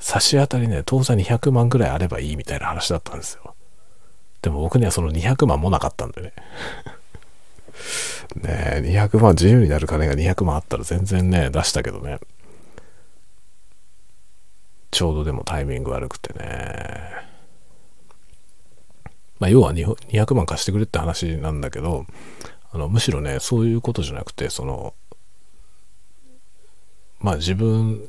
[0.00, 3.54] 差し当たりね、当座200万ぐらいあればいいみたいな話だったんですよ。
[4.40, 6.32] でも僕にはその200万もなかったんでね。
[8.36, 12.18] ねえ、200万、自由になる金が200万あったら全然ね、出したけどね。
[14.92, 17.10] ちょうどでもタイミング悪くてね。
[19.40, 22.06] まあ、要は200万貸してくれって話なんだけど、
[22.70, 24.94] あのむしろね、そういうことじゃなくて、その、
[27.18, 28.08] まあ自分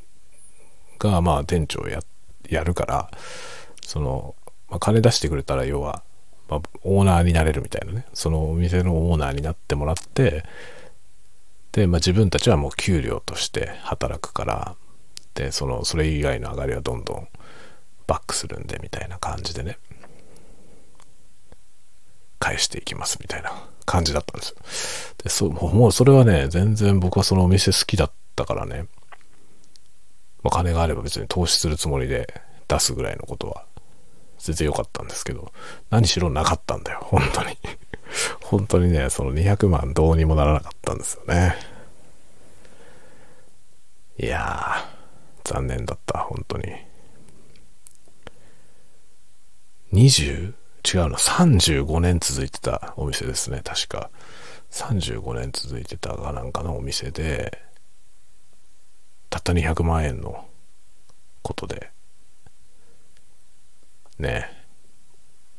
[0.99, 2.01] がまあ店長や
[2.49, 3.11] やるから
[3.81, 4.35] その、
[4.69, 6.03] まあ、金出してくれたら要は、
[6.49, 10.43] まあ、オーナーになれるみたいなねそのお店のオーナーになってもらって
[11.71, 14.75] で、まあ、自分たちはもう給料として働くから
[15.33, 17.27] でそのそれ以外の上がりはどんどん
[18.07, 19.77] バックするんでみたいな感じでね
[22.39, 23.51] 返していきますみたいな
[23.85, 24.55] 感じだったんですよ
[25.23, 28.85] でそもうそれはね全然僕はそのお店好きだったからね
[30.43, 33.65] まあ、金があれば別に投資するつもりで出すぐらいのことは
[34.37, 35.53] 全然良かったんですけど、
[35.89, 37.57] 何しろなかったんだよ、本当に。
[38.43, 41.55] 本当にね、その200万どうにもならなかったんですよね。
[44.19, 44.85] いや、
[45.43, 46.63] 残念だった、本当に。
[49.93, 50.53] 20?
[50.86, 54.10] 違うの、35年続いてたお店ですね、確か。
[54.71, 57.60] 35年続いてたかなんかのお店で、
[59.29, 60.45] たった200万円の
[61.41, 61.89] ことで
[64.19, 64.47] ね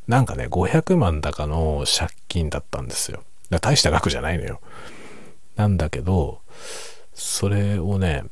[0.07, 3.25] なんかね500万高の借金だったんですよ
[3.61, 4.61] 大した額じゃないのよ
[5.57, 6.41] なんだけど
[7.15, 8.25] それをね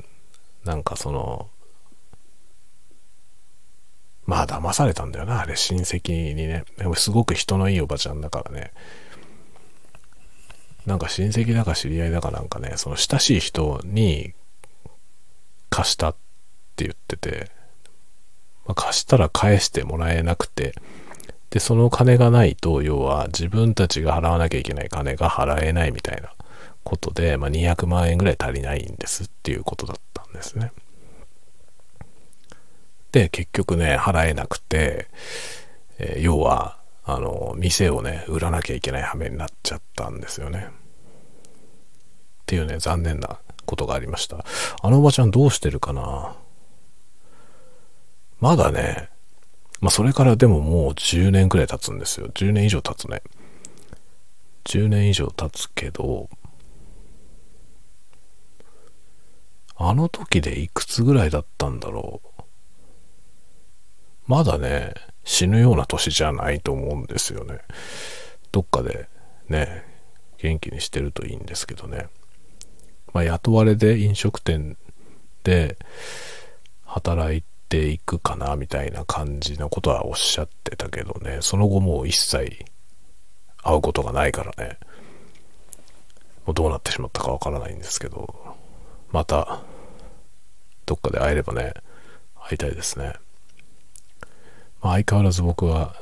[0.65, 1.49] なんかその
[4.25, 6.65] まあ騙されたんだよなあれ親戚にね。
[6.97, 8.73] すごく人のいいおばちゃんだからね。
[10.87, 14.35] なんか親戚だか知り合いだかなんかねその親しい人に
[15.71, 16.15] 貸したっ
[16.77, 17.51] て言ってて、
[18.67, 20.75] まあ、貸したら返してもらえなくて、
[21.51, 26.33] で、その金がないと、要は自分たちが払わなきゃいけない金が払えないみたいな。
[26.85, 30.73] ことで、まあ、200万円ぐらい足りないんですっていうことだったんですね。
[33.13, 35.09] で、結局ね、払えなくて、
[35.99, 40.69] えー、要は、あの、店をね、売らなきゃいけない羽目になっちゃったんですよね。
[40.69, 44.45] っていうね、残念なことがありました。
[44.83, 46.37] あのおばちゃんどうしてるかな？
[48.41, 49.09] まだね、
[49.81, 52.29] まあそれからでももう10年くらい経つんですよ。
[52.29, 53.23] 10年以上経つね。
[54.65, 56.29] 10年以上経つけど、
[59.85, 62.43] あの時でいくつぐらいだったんだろう。
[64.29, 67.59] まだね、死ぬような年じゃないと思うんですよね。
[68.53, 69.09] どっかで
[69.49, 69.85] ね、
[70.39, 72.07] 元気にしてるといいんですけどね。
[73.13, 74.77] まあ、雇われで飲食店
[75.43, 75.77] で
[76.85, 82.65] 働いていくかなみたいな感じのことはおっしゃってたけどね、その後もう一切
[83.65, 84.79] 会うことがないからね、
[86.47, 88.57] もうどうなってしまったかわからないんですけど、
[89.11, 89.63] また、
[90.93, 91.73] どっかで会えればね、
[92.37, 93.15] 会いたいですね。
[94.83, 95.97] まあ、相変わらず僕は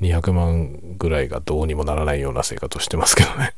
[0.00, 3.54] 200万ぐらいがどうにもならないような生活をしてますけどね。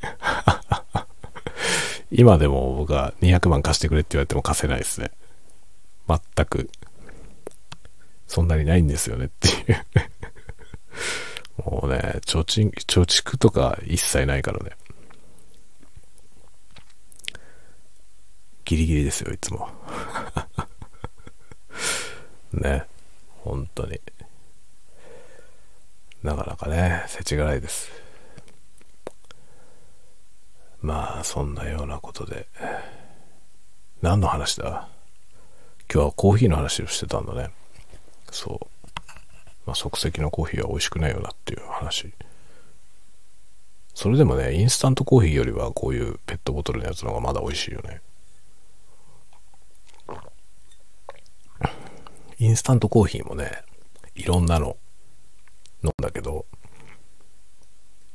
[2.12, 5.10] 今でも僕は200万貸してくれって言われても貸せないですね。
[6.06, 6.68] 全く、
[8.26, 9.86] そんなにないんですよねっていう
[11.64, 14.72] もうね、貯蓄、貯蓄とか一切ないからね。
[18.66, 19.70] ギリギリですよ、いつも。
[22.56, 22.84] ね。
[23.42, 24.00] 本当に。
[26.22, 27.90] なかなかね、世知辛いです。
[30.80, 32.46] まあ、そんなようなことで。
[34.02, 34.88] 何の話だ？
[35.92, 37.50] 今日はコーヒーの話をしてたんだね。
[38.30, 38.66] そう。
[39.66, 42.12] まあ、即席のコーヒーは美味しくないよなっていう話。
[43.94, 48.00] それでもね、インスタントコーヒーよりはこういうペットボトルのやつの方がまだ美味しいよね。
[52.38, 53.62] インスタントコーヒーもね、
[54.14, 54.76] いろんなの
[55.82, 56.46] 飲んだけど、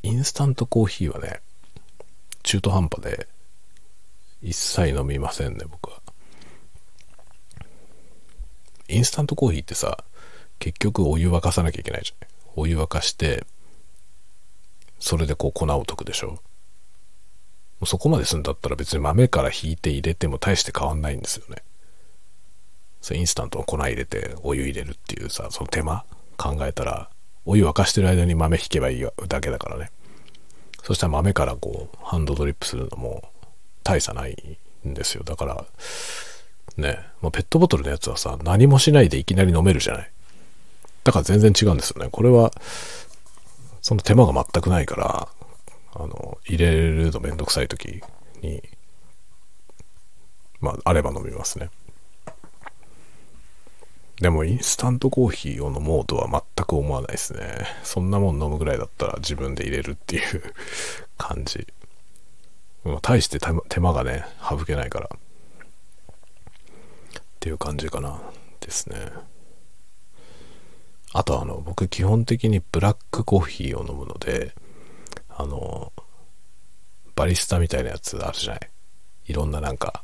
[0.03, 1.41] インスタントコーヒーはね、
[2.43, 3.27] 中途半端で
[4.41, 6.01] 一切飲みませんね、僕は。
[8.87, 10.03] インスタントコーヒーってさ、
[10.57, 12.27] 結局お湯沸かさなきゃいけないじゃん。
[12.55, 13.45] お湯沸かして、
[14.99, 16.41] それでこう粉を溶くでしょ。
[17.85, 21.63] そこまですんだったら別に豆から引いて入れても大して変わんないんですよね。
[23.01, 26.05] そインスタントの粉入れてお湯入れるっていうさ、その手間
[26.37, 27.09] 考えたら、
[27.45, 29.91] お湯沸かしてる間に豆引けばいいだけだからね。
[30.83, 33.23] そしたら豆からこう、ハンドドリップするのも
[33.83, 34.57] 大差ない
[34.87, 35.23] んですよ。
[35.23, 35.65] だから、
[36.77, 40.11] ね、もうペットボトルのやつはさ、何もしないでいきなり飲めるじゃない。
[41.03, 42.09] だから全然違うんですよね。
[42.11, 42.51] これは、
[43.81, 45.27] その手間が全くないから、
[45.95, 48.01] あの、入れるのめんどくさい時
[48.41, 48.61] に、
[50.61, 51.69] まあ、あれば飲みますね。
[54.21, 57.65] でもインスタントコーヒーを飲もうとは全く思わないですね。
[57.83, 60.53] そんなもん飲むぐらいだったら自分で入れるっていう
[61.17, 61.67] 感じ。
[62.83, 65.09] まあ、大して手間がね、省けないから。
[65.09, 65.17] っ
[67.39, 68.19] ていう感じかな。
[68.59, 68.97] ですね。
[71.13, 74.53] あとあの、僕基本的にブラックコーヒーを飲むので、
[75.29, 75.91] あの、
[77.15, 78.69] バリスタみたいなやつあるじゃない。
[79.25, 80.03] いろんななんか、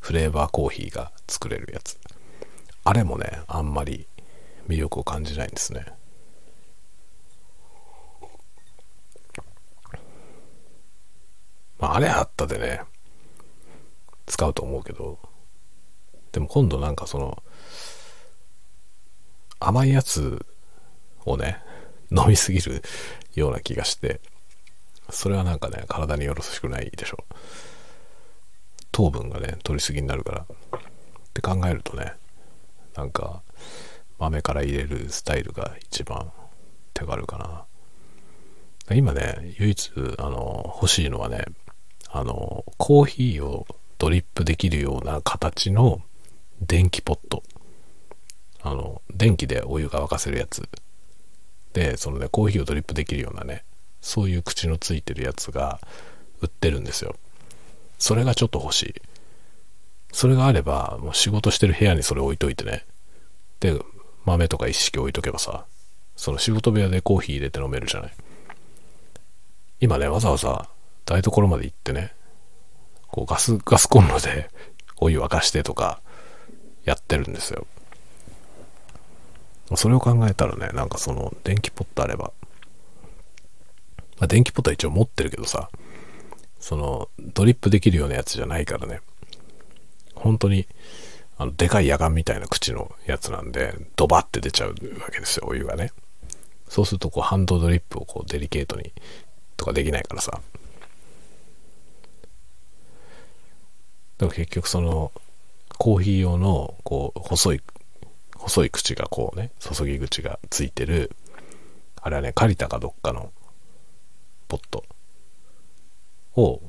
[0.00, 1.98] フレーバーコーヒーが作れるやつ。
[2.84, 4.06] あれもねあんまり
[4.68, 5.86] 魅力を感じないんですね。
[11.78, 12.82] まああれあったでね
[14.26, 15.18] 使うと思うけど
[16.32, 17.42] でも今度なんかその
[19.60, 20.44] 甘いやつ
[21.24, 21.62] をね
[22.10, 22.82] 飲みすぎる
[23.34, 24.20] ような気がして
[25.10, 27.24] それはなんかね体によろしくないでしょ。
[27.30, 27.34] う
[28.92, 30.42] 糖分がね取りすぎになるから。
[30.42, 30.46] っ
[31.34, 32.14] て考えるとね
[32.96, 33.42] なんか
[34.18, 36.30] 豆から入れるスタイルが一番
[36.92, 37.64] 手軽かな。
[38.94, 41.44] 今ね唯一あの欲しいのはね
[42.10, 43.66] あのコーヒーを
[43.98, 46.02] ドリップできるような形の
[46.60, 47.42] 電気ポット。
[48.62, 50.68] あの電気でお湯が沸かせるやつ。
[51.72, 53.64] でそのねコーヒーをドリップできるようなね
[54.00, 55.80] そういう口のついてるやつが
[56.40, 57.16] 売ってるんですよ。
[57.98, 58.94] それがちょっと欲しい。
[60.14, 62.84] それがあれば、もう仕事してる部屋にそれ置いといてね。
[63.58, 63.76] で、
[64.24, 65.66] 豆とか一式置いとけばさ、
[66.14, 68.12] その仕事部屋でコーヒー入れて飲めるじゃない。
[69.80, 70.68] 今ね、わざわざ
[71.04, 72.14] 台所まで行ってね、
[73.08, 74.50] こうガス、ガスコンロで
[74.98, 76.00] お湯沸かしてとか
[76.84, 77.66] やってるんですよ。
[79.74, 82.32] それを考えたらね、なんかその電気ポットあれば、
[84.18, 85.70] まあ、電気ポットは一応持ってるけどさ、
[86.60, 89.00] そのドリップできるようなやつじゃないからね、
[90.14, 90.66] 本当に
[91.36, 94.74] あのでかい野眼みたいな口のやつなんでドバって出ちゃうわ
[95.12, 95.92] けですよお湯がね。
[96.68, 98.92] そうするとこうハンドドリップをこうデリケートに
[99.56, 100.40] とかできないからさ。
[104.18, 105.12] でも結局その
[105.76, 107.60] コーヒー用のこう細い
[108.36, 111.10] 細い口がこうね注ぎ口がついてる
[112.00, 113.32] あれはね借りたかどっかの
[114.46, 114.84] ポット
[116.36, 116.60] を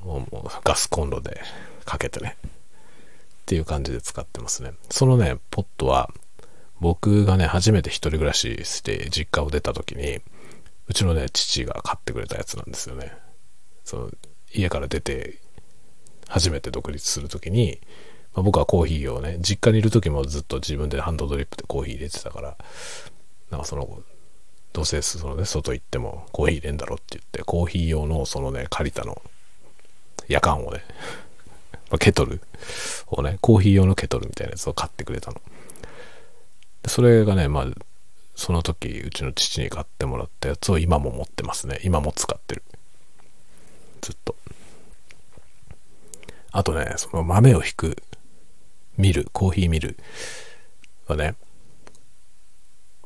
[0.64, 1.42] ガスコンロで
[1.84, 2.38] かけてね。
[3.46, 4.74] っていう感じで使ってますね。
[4.90, 6.10] そのね、ポットは、
[6.82, 10.20] 僕がね、初めて一人暮らしして実家を出た時に、
[10.88, 13.14] うちのね、父が買ってくれたやつなんですよね。
[13.84, 14.12] その、
[14.52, 15.40] 家から出て、
[16.28, 17.80] 初めて独立する時に、
[18.34, 22.58] まあ、僕はコーヒーをね、実家にいる時もずっと自分でハンドドリップでコーヒー入れてたから、
[23.52, 24.02] なんかその、
[24.74, 29.22] どうせそのね、外行ってもコーヒー入れんだろって言って、コーヒー用のそのね、借りたの、
[30.28, 30.84] 夜間をね、
[31.90, 32.42] まあ、ケトル
[33.08, 35.42] をね、コーヒー用のケトルみたいなやつを買ってくれたの。
[36.88, 37.66] それがね、まあ、
[38.36, 41.80] その時、うちの父に買ってもらったやつを今も持ってますね。
[41.84, 42.64] 今も使ってる。
[44.02, 44.36] ずっと。
[46.52, 47.98] あとね、その豆を引く
[48.98, 49.98] ミル、コーヒーミル
[51.08, 51.36] はね、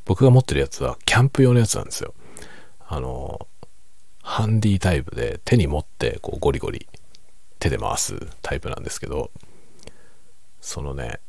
[0.05, 2.13] 僕が持ってるやつはキャンプ用のやつなんですよ。
[2.88, 3.47] あの、
[4.21, 6.88] ハンディタイプで手に持ってこうゴリゴリ
[7.60, 9.32] 手で回すタイプなんですけど、
[10.62, 11.20] そのね、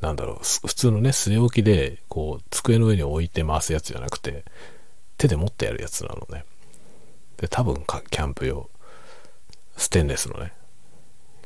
[0.00, 4.44] なんだろう、普通のね、据え置きで、こう、机の上に置いて回すやつじゃなくて、
[5.16, 6.44] 手で持ってやるやつなのね。
[7.38, 8.68] で、多分キャンプ用。
[9.76, 10.52] ステンレスのね、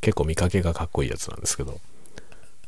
[0.01, 1.81] 結構見かけがかっこいいやつなんですけど、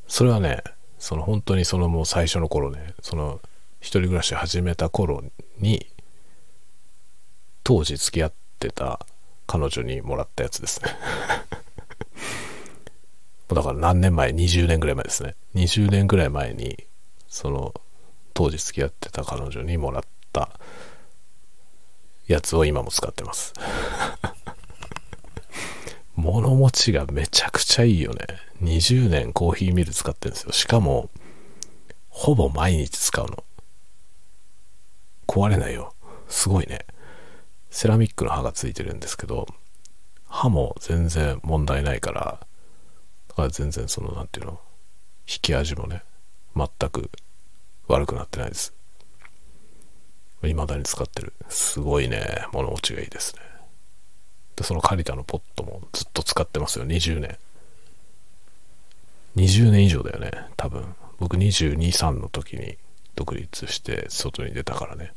[0.09, 0.63] それはね、
[0.99, 3.41] その本当にそのもう最初の頃ね、その
[3.81, 5.23] 一人暮らし始めた頃
[5.59, 5.87] に、
[7.65, 9.07] 当時付き合ってた
[9.53, 10.89] 彼女にもらったやつですね
[13.53, 15.37] だから何年前 ?20 年ぐらい前ですね。
[15.55, 16.87] 20年ぐらい前に、
[17.29, 17.75] その、
[18.33, 20.59] 当時付き合ってた彼女にもらった
[22.29, 23.53] やつを今も使ってます
[26.17, 28.27] 物持ちがめちゃくちゃいいよね。
[28.63, 30.53] 20年コーヒーミル使ってるんですよ。
[30.53, 31.11] しかも、
[32.09, 33.45] ほぼ毎日使うの。
[35.27, 35.95] 壊れないよ。
[36.31, 36.87] すごいね。
[37.73, 39.47] セラミックの刃がついてるんですけど、
[40.29, 42.47] 刃も全然問題ないから、
[43.29, 44.61] だから全然その、なんていうの、
[45.27, 46.03] 引き味もね、
[46.55, 47.11] 全く
[47.89, 48.75] 悪くなってないです。
[50.43, 51.33] 未だに使ってる。
[51.49, 53.41] すごいね、物持ちがいいですね。
[54.55, 57.39] で、そのカリタのポットもずっと使ってますよ、20年。
[59.37, 60.95] 20年以上だよね、多分。
[61.19, 62.77] 僕22、3の時に
[63.17, 65.15] 独立して外に出たからね。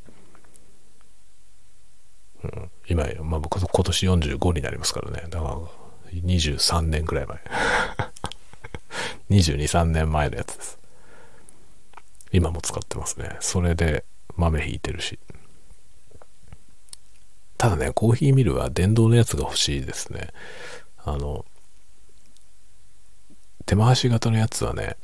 [2.46, 5.24] うん、今、まあ、僕今年45になりますからね。
[5.30, 5.58] だから
[6.14, 7.40] 23年くらい前。
[9.30, 10.80] 22、3年前のやつです。
[12.32, 13.38] 今も使ってますね。
[13.40, 15.20] それで豆引いてるし。
[17.58, 20.30] ただね、コーヒーミルは電動のやつが欲しいですね。
[20.98, 21.46] あの、
[23.66, 24.98] 手回し型のやつはね、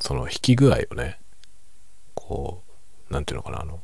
[0.00, 1.20] その引き具合をね、
[2.14, 2.64] こ
[3.10, 3.80] う、なんていうのかな、あの、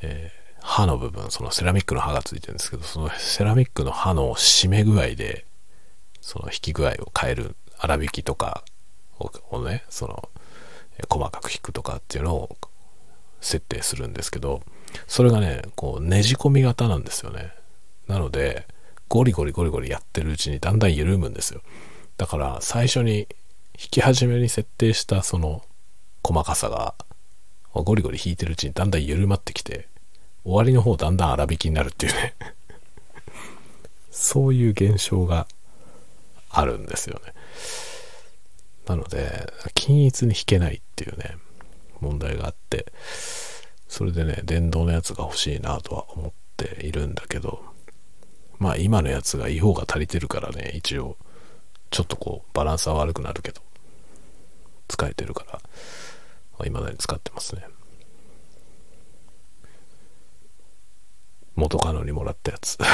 [0.00, 5.44] えー刃の部分、そのセラミックの刃がついてるんですけど、そのセラミックの刃の締め具合で、
[6.20, 8.64] その引き具合を変える、粗挽きとか
[9.50, 10.28] をね、その、
[11.08, 12.56] 細かく引くとかっていうのを
[13.40, 14.62] 設定するんですけど、
[15.08, 17.52] それがね、こうねじ込み型なんですよね。
[18.06, 18.66] なので、
[19.08, 21.60] ゴリゴリゴリゴリやってるうちにだんだん緩むんですよ。
[22.16, 23.26] だから最初に
[23.74, 25.62] 引き始めに設定したその
[26.22, 26.94] 細かさが
[27.74, 29.88] ゴリゴリ引いてるうちにだんだん緩まってきて
[30.44, 32.34] 終わりの方だんだん粗引きになるっていうね
[34.10, 35.46] そういう現象が
[36.50, 37.32] あるんですよね。
[38.86, 41.36] なので、均一に弾けないっていうね、
[42.00, 42.92] 問題があって、
[43.88, 47.62] それでね、電動のやつが欲しいなとは思っているんだけど、
[48.58, 51.16] まあ今のやつが違法が足りてるからね、一応、
[51.90, 53.62] ちょっとこう、バランスは悪くなるけど、
[54.88, 55.58] 使えてるから、ま
[56.60, 57.64] あ、未だに使ってますね。
[61.56, 62.78] 元カノにもらったやつ。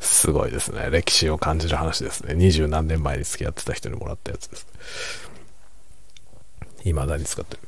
[0.00, 0.88] すごいですね。
[0.90, 2.34] 歴史を感じる話ですね。
[2.34, 4.66] 二十何年前に付き合ってた人にもらったやつです。
[6.84, 7.62] 未だに使ってる。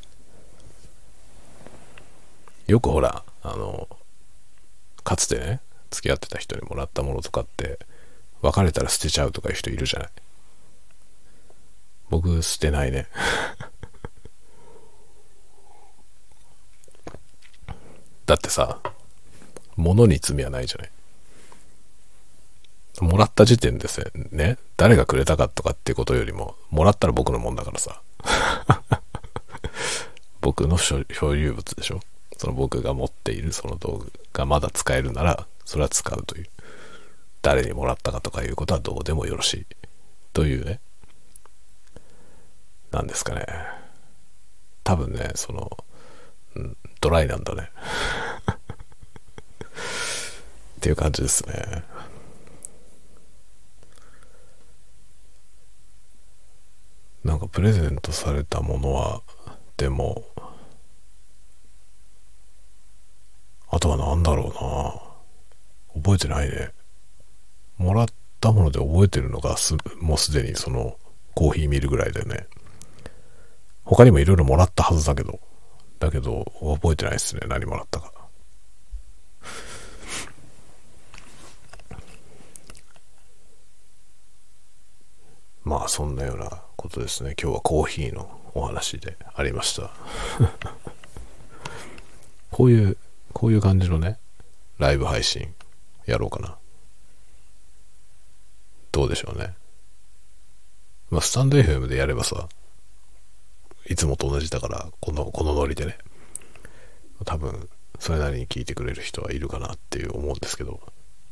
[2.67, 3.89] よくほら、あの、
[5.03, 7.79] かつてね、付き合ってた人にもらったものとかって、
[8.43, 10.11] 別れたら捨てちゃうとかいう人いるじゃない。
[12.11, 13.07] 僕、捨てないね。
[18.31, 18.79] だってさ、
[19.75, 20.91] 物に罪はないじゃない。
[23.01, 28.01] もらった時点ですね、誰がくれたかとかっていうことよりも、もらったら僕のもんだからさ。
[30.41, 31.05] 僕の所
[31.35, 31.99] 有物でしょ
[32.37, 36.47] その僕が持っているその道具がまだ使えるなら、それは使うという。
[37.43, 39.67] 誰にもらったかとかいうことはどうでもよろしい。
[40.33, 40.79] というね。
[42.93, 43.45] なんですかね。
[44.85, 45.77] 多分ね、その、
[46.55, 46.77] うん、
[47.11, 47.71] ライなんだね。
[50.77, 51.85] っていう感じですね。
[57.23, 59.21] なんかプレゼントされたものは、
[59.77, 60.25] でも、
[63.69, 66.73] あとは何だろうな覚えてないね。
[67.77, 68.07] もらっ
[68.41, 70.97] たもので覚えてるのがす、もうすでにその
[71.35, 72.47] コーヒー見るぐらいでね。
[73.85, 75.41] 他にもいろいろもらったはずだけど、
[76.01, 77.43] だけど、覚えてないですね。
[77.47, 78.13] 何もらったか。
[85.63, 87.35] まあ、そんなようなことですね。
[87.41, 89.91] 今日はコーヒーのお話でありました。
[92.51, 92.97] こういう、
[93.35, 94.19] こういう感じのね、
[94.79, 95.55] ライブ配信
[96.07, 96.57] やろうかな。
[98.91, 99.55] どうでしょうね。
[101.11, 102.49] まあ、スタンド FM でやればさ、
[103.91, 105.99] いつもと同じだからこのこのノリでね。
[107.27, 107.69] 多分
[107.99, 110.81] それなりに聞いてくれる人はいるかなっていう思うんですけど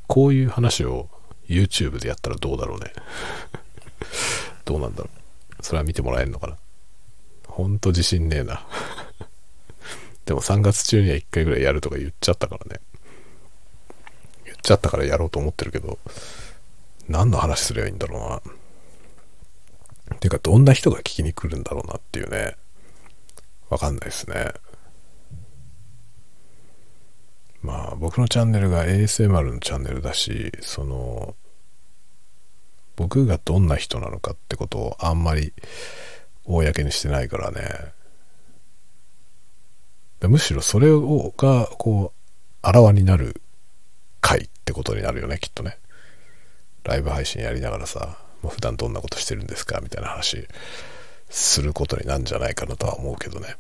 [0.06, 1.08] こういう話を
[1.48, 2.92] YouTube でやったらどうだろうね。
[4.66, 5.08] どうなんだろ
[5.60, 5.62] う。
[5.62, 6.56] それは見てもらえるのかな。
[7.46, 8.66] ほんと自信ねえな。
[10.26, 12.80] でも3月中には1回ぐらいやるとか言っちゃったからね。
[14.44, 15.98] 言っちゃったからやろうと思ってるけど
[17.08, 18.57] 何の話すればいいんだろうな。
[20.16, 22.56] ていうかどんな人が聞きに来るんだろうなっていうね。
[23.68, 24.52] わかんないですね。
[27.62, 31.34] まあ僕のチャンネルが ASMR のチャンネルだしその
[32.96, 35.52] 僕がどんな人なのかってことをあんまり
[36.44, 37.92] 公にしてないからね。
[40.22, 42.18] むしろそれをがこう
[42.62, 43.40] あらわになる
[44.20, 45.78] 回ってことになるよねきっとね。
[46.84, 48.27] ライブ配信やりながらさ。
[48.42, 50.46] 普段どんなことしてるんですかみたいな話
[51.28, 53.56] することになるんじゃないかなとは思うけどね。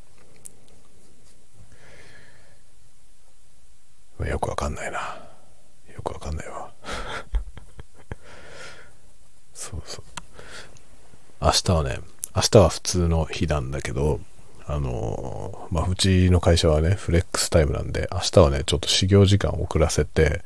[4.26, 4.98] よくわかんないな。
[5.94, 6.70] よくわかんないわ。
[9.54, 10.04] そうそう。
[11.40, 12.00] 明日はね
[12.34, 14.20] 明日は普通の日なんだけど
[14.66, 20.42] あのまあうちの会社はねフレックスタイムなんで明日はねちょっと始業時間遅らせて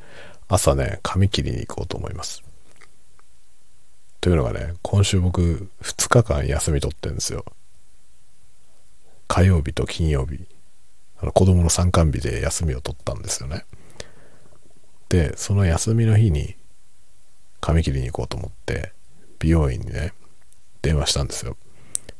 [0.47, 2.43] 朝ね髪切りに行こうと思います。
[4.23, 7.43] というのがね今週僕2日間休み取ってるんですよ
[9.27, 10.45] 火曜日と金曜日
[11.23, 13.65] あの子供の参観日で休みを取ったんですよね。
[15.07, 16.55] で、その休みの日に
[17.61, 18.91] 髪切りに行こうと思って、
[19.39, 20.13] 美容院にね、
[20.81, 21.55] 電話したんですよ。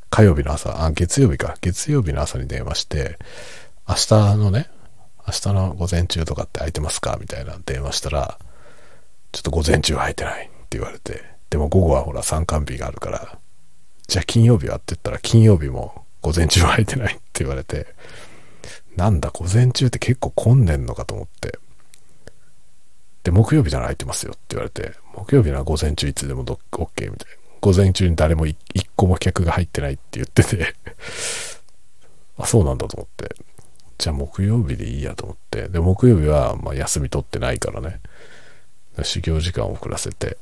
[0.10, 1.58] 火曜日の朝、あ、月曜日か。
[1.60, 3.20] 月曜日の朝に電話して、
[3.90, 4.70] 明日のね、
[5.28, 8.40] 明日の午前中とかって空いてますかみたいな電話したら、
[9.34, 13.38] ちょっと午前中は空いてないって言われて、でも午後はほら参観日があるから、
[14.08, 17.94] じゃあ金曜日はって言ったら金曜日も午前中は空いてないって言われて、
[18.96, 21.60] なんだ、午前中って結構混んでんのかと思って。
[23.24, 27.16] で、木曜日なら空いてますよって言われて、木曜日なら午前中いつでも OK みたいな。
[27.62, 28.58] 午前中に誰も一
[28.96, 30.74] 個も客が入ってないって言ってて
[32.36, 33.36] あ、そうなんだと思って。
[34.00, 35.68] じゃあ木曜日でいいやと思って。
[35.68, 38.02] で、木曜日はま休み取ってないからね。
[39.04, 40.38] 修行時間を遅らせて、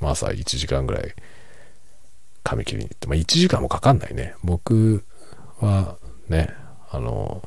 [0.00, 1.14] まあ朝1時間ぐらい
[2.42, 4.34] 髪切りに行って、まあ1時間もかかんないね。
[4.42, 5.04] 僕
[5.60, 5.96] は
[6.28, 6.54] ね、
[6.90, 7.42] あの、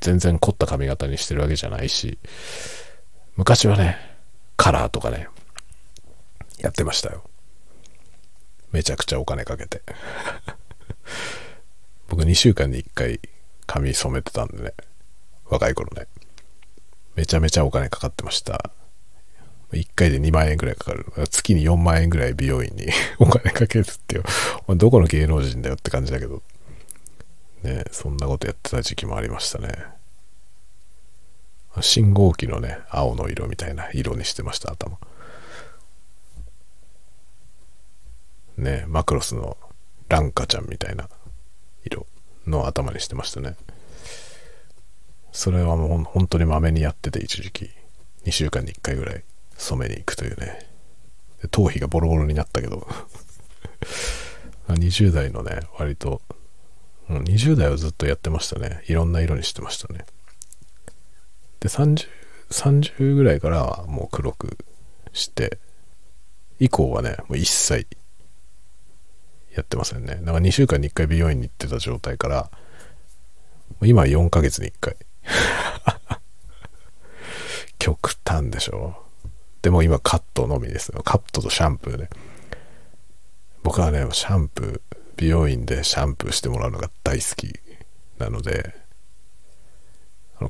[0.00, 2.18] 全然凝った髪型にしてるわけじゃないし、
[3.36, 3.98] 昔はね、
[4.56, 5.28] カラーとかね、
[6.58, 7.24] やってましたよ。
[8.72, 9.82] めちゃくちゃお金かけて。
[12.08, 13.20] 僕2週間に1回
[13.66, 14.74] 髪染めてたんでね、
[15.46, 16.06] 若い頃ね。
[17.14, 18.70] めちゃめちゃお金かかってました。
[19.72, 21.06] 1回で2万円ぐらいかかる。
[21.28, 22.86] 月に4万円ぐらい美容院に
[23.18, 24.24] お金かけるっていう。
[24.76, 26.42] どこの芸能人だよって感じだけど。
[27.62, 29.68] ね、そんなことやってた時期もありましたね。
[31.80, 34.98] 信号機のね、青の色みたいな色にしてました、頭。
[38.56, 39.56] ね、マクロスの
[40.08, 41.08] ランカちゃんみたいな
[41.84, 42.06] 色
[42.46, 43.56] の頭にしてましたね。
[45.32, 47.70] それはもう本当にまめにやってて、一時期。
[48.24, 49.24] 2週間に1回ぐらい
[49.56, 50.66] 染めに行くというね。
[51.50, 52.88] 頭皮がボロボロになったけど
[54.68, 56.22] 20代のね、割と、
[57.08, 58.82] 20代はずっとやってましたね。
[58.88, 60.06] いろんな色にしてましたね。
[61.60, 62.08] で、30、
[62.50, 64.58] 30ぐらいからはもう黒く
[65.12, 65.58] して、
[66.58, 67.86] 以降はね、もう一切
[69.54, 70.16] やってませんね。
[70.16, 72.50] だから2週間に1回美容院に行ってた状態から、
[73.82, 74.96] 今は4ヶ月に1回。
[77.78, 79.05] 極端でしょ。
[79.66, 81.02] でも今カットのみですよ。
[81.02, 82.08] カットとシャンプーね。
[83.64, 87.52] 僕はね、シャンプー、美容院でシャンプーしてもらうのが大好き
[88.18, 88.76] なので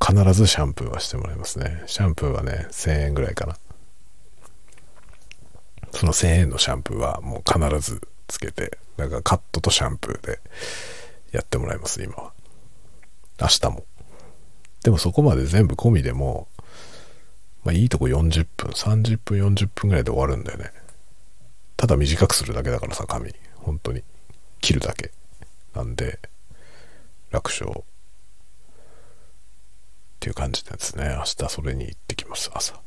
[0.07, 3.57] 必ずシャンプーはしてもらいますねシャンプーはね1000円ぐらいかな
[5.93, 10.41] その1000円のシャンプーはもう必ずつけてなんかカットとシャンプーで
[11.33, 12.33] やってもらいます今は
[13.41, 13.85] 明日も
[14.83, 16.49] でもそこまで全部込みでも
[17.67, 20.71] まあいいとこ40分30分40分ぐらいで終わるんだよね。
[21.77, 23.35] ただ短くするだけだからさ髪。
[23.57, 24.05] 本当に。
[24.61, 25.11] 切るだけ。
[25.75, 26.21] なんで
[27.33, 27.69] 楽勝。
[27.69, 27.83] っ
[30.21, 31.17] ていう感じですね。
[31.19, 32.81] 明日それに行ってきます朝。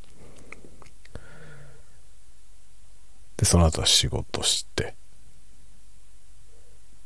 [3.35, 4.95] でその後は仕事して。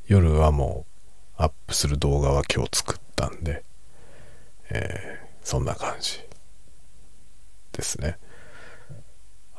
[0.05, 0.85] 夜はも
[1.39, 3.63] うアップする動画は今日作ったんで、
[4.69, 6.32] えー、そんな感じ。
[7.73, 8.17] ですね。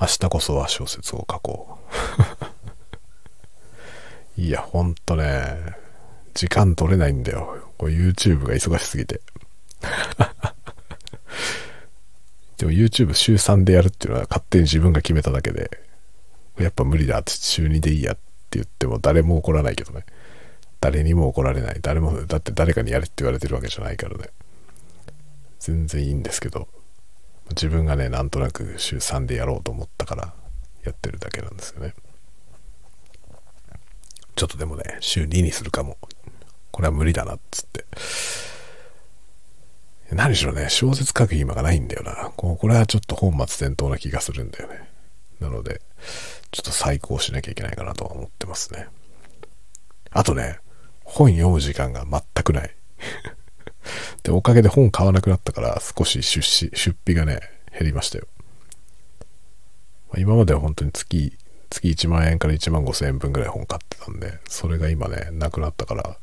[0.01, 1.79] 明日こそは小説を書こ
[4.37, 4.39] う。
[4.41, 5.77] いやほんとね
[6.35, 7.59] 時間取れないんだよ。
[7.79, 9.21] YouTube が忙しすぎて。
[12.57, 15.71] でも YouTube 週3でやるっていうのは勝手に自分が決めただけで
[16.59, 18.21] やっぱ無理だって週2でいいやって
[18.53, 20.05] 言っても誰も怒らないけどね。
[20.81, 21.79] 誰にも怒られない。
[21.81, 24.29] 誰もだって誰かにやれって言われてるわけじゃないからね。
[25.59, 26.69] 全然いいんですけど。
[27.51, 30.35] 自分がねなんとなく週3でやろうと思ったから
[30.83, 31.95] やってるだけなんですよね。
[34.37, 35.99] ちょっとでもね週2にするかも。
[36.71, 37.85] これは無理だなっつって。
[40.11, 42.31] 何しろね小説書く暇がないんだよな。
[42.37, 44.89] これはちょっと本末転倒な気がするんだよね。
[45.41, 45.81] なので
[46.51, 48.89] ちょっと再考しなきゃいけないかなとは思ってますね。
[50.11, 50.59] あとね
[51.05, 52.75] 本読む時間が全くない。
[54.25, 57.41] で、おかげで本買わなくなったから少し出資、出費がね、
[57.79, 58.27] 減りましたよ。
[60.13, 61.37] ま今までは本当に月、
[61.71, 66.17] 月1万円から1万5千円分ぐらい本買ってたんで、それが今ね、なくなったから、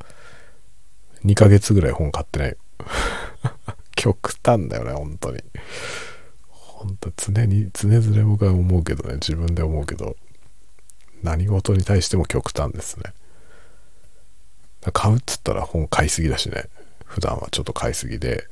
[1.23, 2.57] 2ヶ月ぐらい本買ってない。
[3.95, 5.43] 極端だよね、本当に。
[6.49, 10.15] 本当常に、常々僕は思うけどね、自分で思うけど、
[11.21, 13.13] 何事に対しても極端ですね。
[14.91, 16.65] 買うっつったら本買いすぎだしね。
[17.11, 18.47] 普段はちょっと買いすぎで、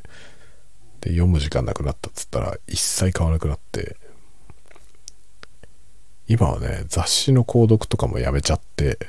[1.00, 3.96] で、読む時間なくなったっつったら一切買わなくなって、
[6.28, 9.00] 今はね、雑誌の購読とかもやめちゃって、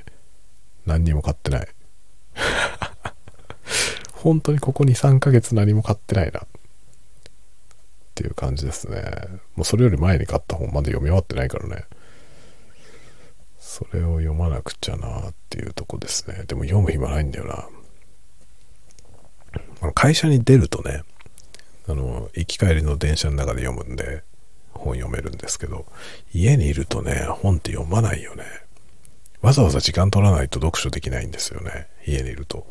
[0.87, 1.69] 何にも買ってない。
[4.15, 6.41] 本当にここ2、3ヶ月何も買ってないな。
[6.41, 6.45] っ
[8.15, 9.03] ていう感じですね。
[9.57, 11.87] もうそれより前に買った本まだ読み終わってないからね。
[13.59, 16.45] それを読まなくちゃなっていうとこですね。
[16.47, 17.69] でも読む暇ないんだよな。
[19.95, 21.03] 会社に出るとね
[21.89, 24.23] あの行き帰りの電車の中で読むんで
[24.73, 25.87] 本読めるんですけど
[26.33, 28.45] 家にいるとね本って読まないよね。
[29.43, 31.89] わざわざ時間取らないと読書できないんですよね。
[32.07, 32.67] 家にいると。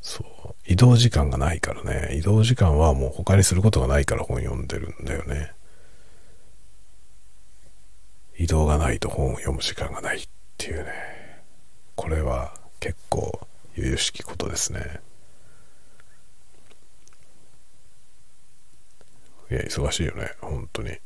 [0.00, 0.54] そう。
[0.66, 2.16] 移動時間がないからね。
[2.16, 5.52] 移動時間はもう他にすることがないから本読んでるんだよね。
[8.36, 10.28] 移動がないと本を読む時間がないっ
[10.58, 10.92] ていうね。
[11.94, 15.00] これは結構由々しきことですね。
[19.50, 20.96] いや、忙しいよね、本当に。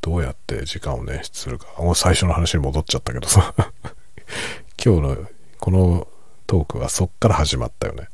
[0.00, 1.66] どうやって時間を捻出するか。
[1.78, 3.54] もう最初の話に戻っちゃったけどさ。
[4.84, 5.28] 今日の
[5.60, 6.08] この
[6.46, 8.08] トークはそっから始まったよね。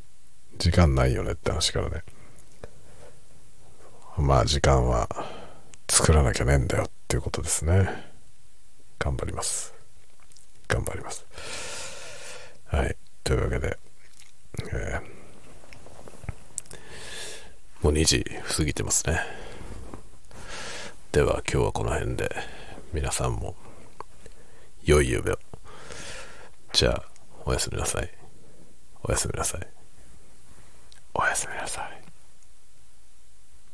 [0.58, 2.02] 時間ないよねって話からね。
[4.18, 5.08] まあ時間は
[5.88, 7.88] 作らなきゃねえんだよっていうことですね。
[8.98, 9.72] 頑張ります。
[10.66, 11.24] 頑張ります。
[12.66, 12.96] はい。
[13.24, 13.78] というわけで、
[14.72, 15.18] えー
[17.82, 18.24] もう2時
[18.56, 19.20] 過ぎてますね。
[21.10, 22.28] では今日はこの辺で
[22.92, 23.56] 皆さんも
[24.84, 25.38] 良い夢を。
[26.74, 27.02] じゃあ
[27.46, 28.10] おやすみなさい。
[29.02, 29.66] おやすみなさい。
[31.14, 31.97] おやすみなさい。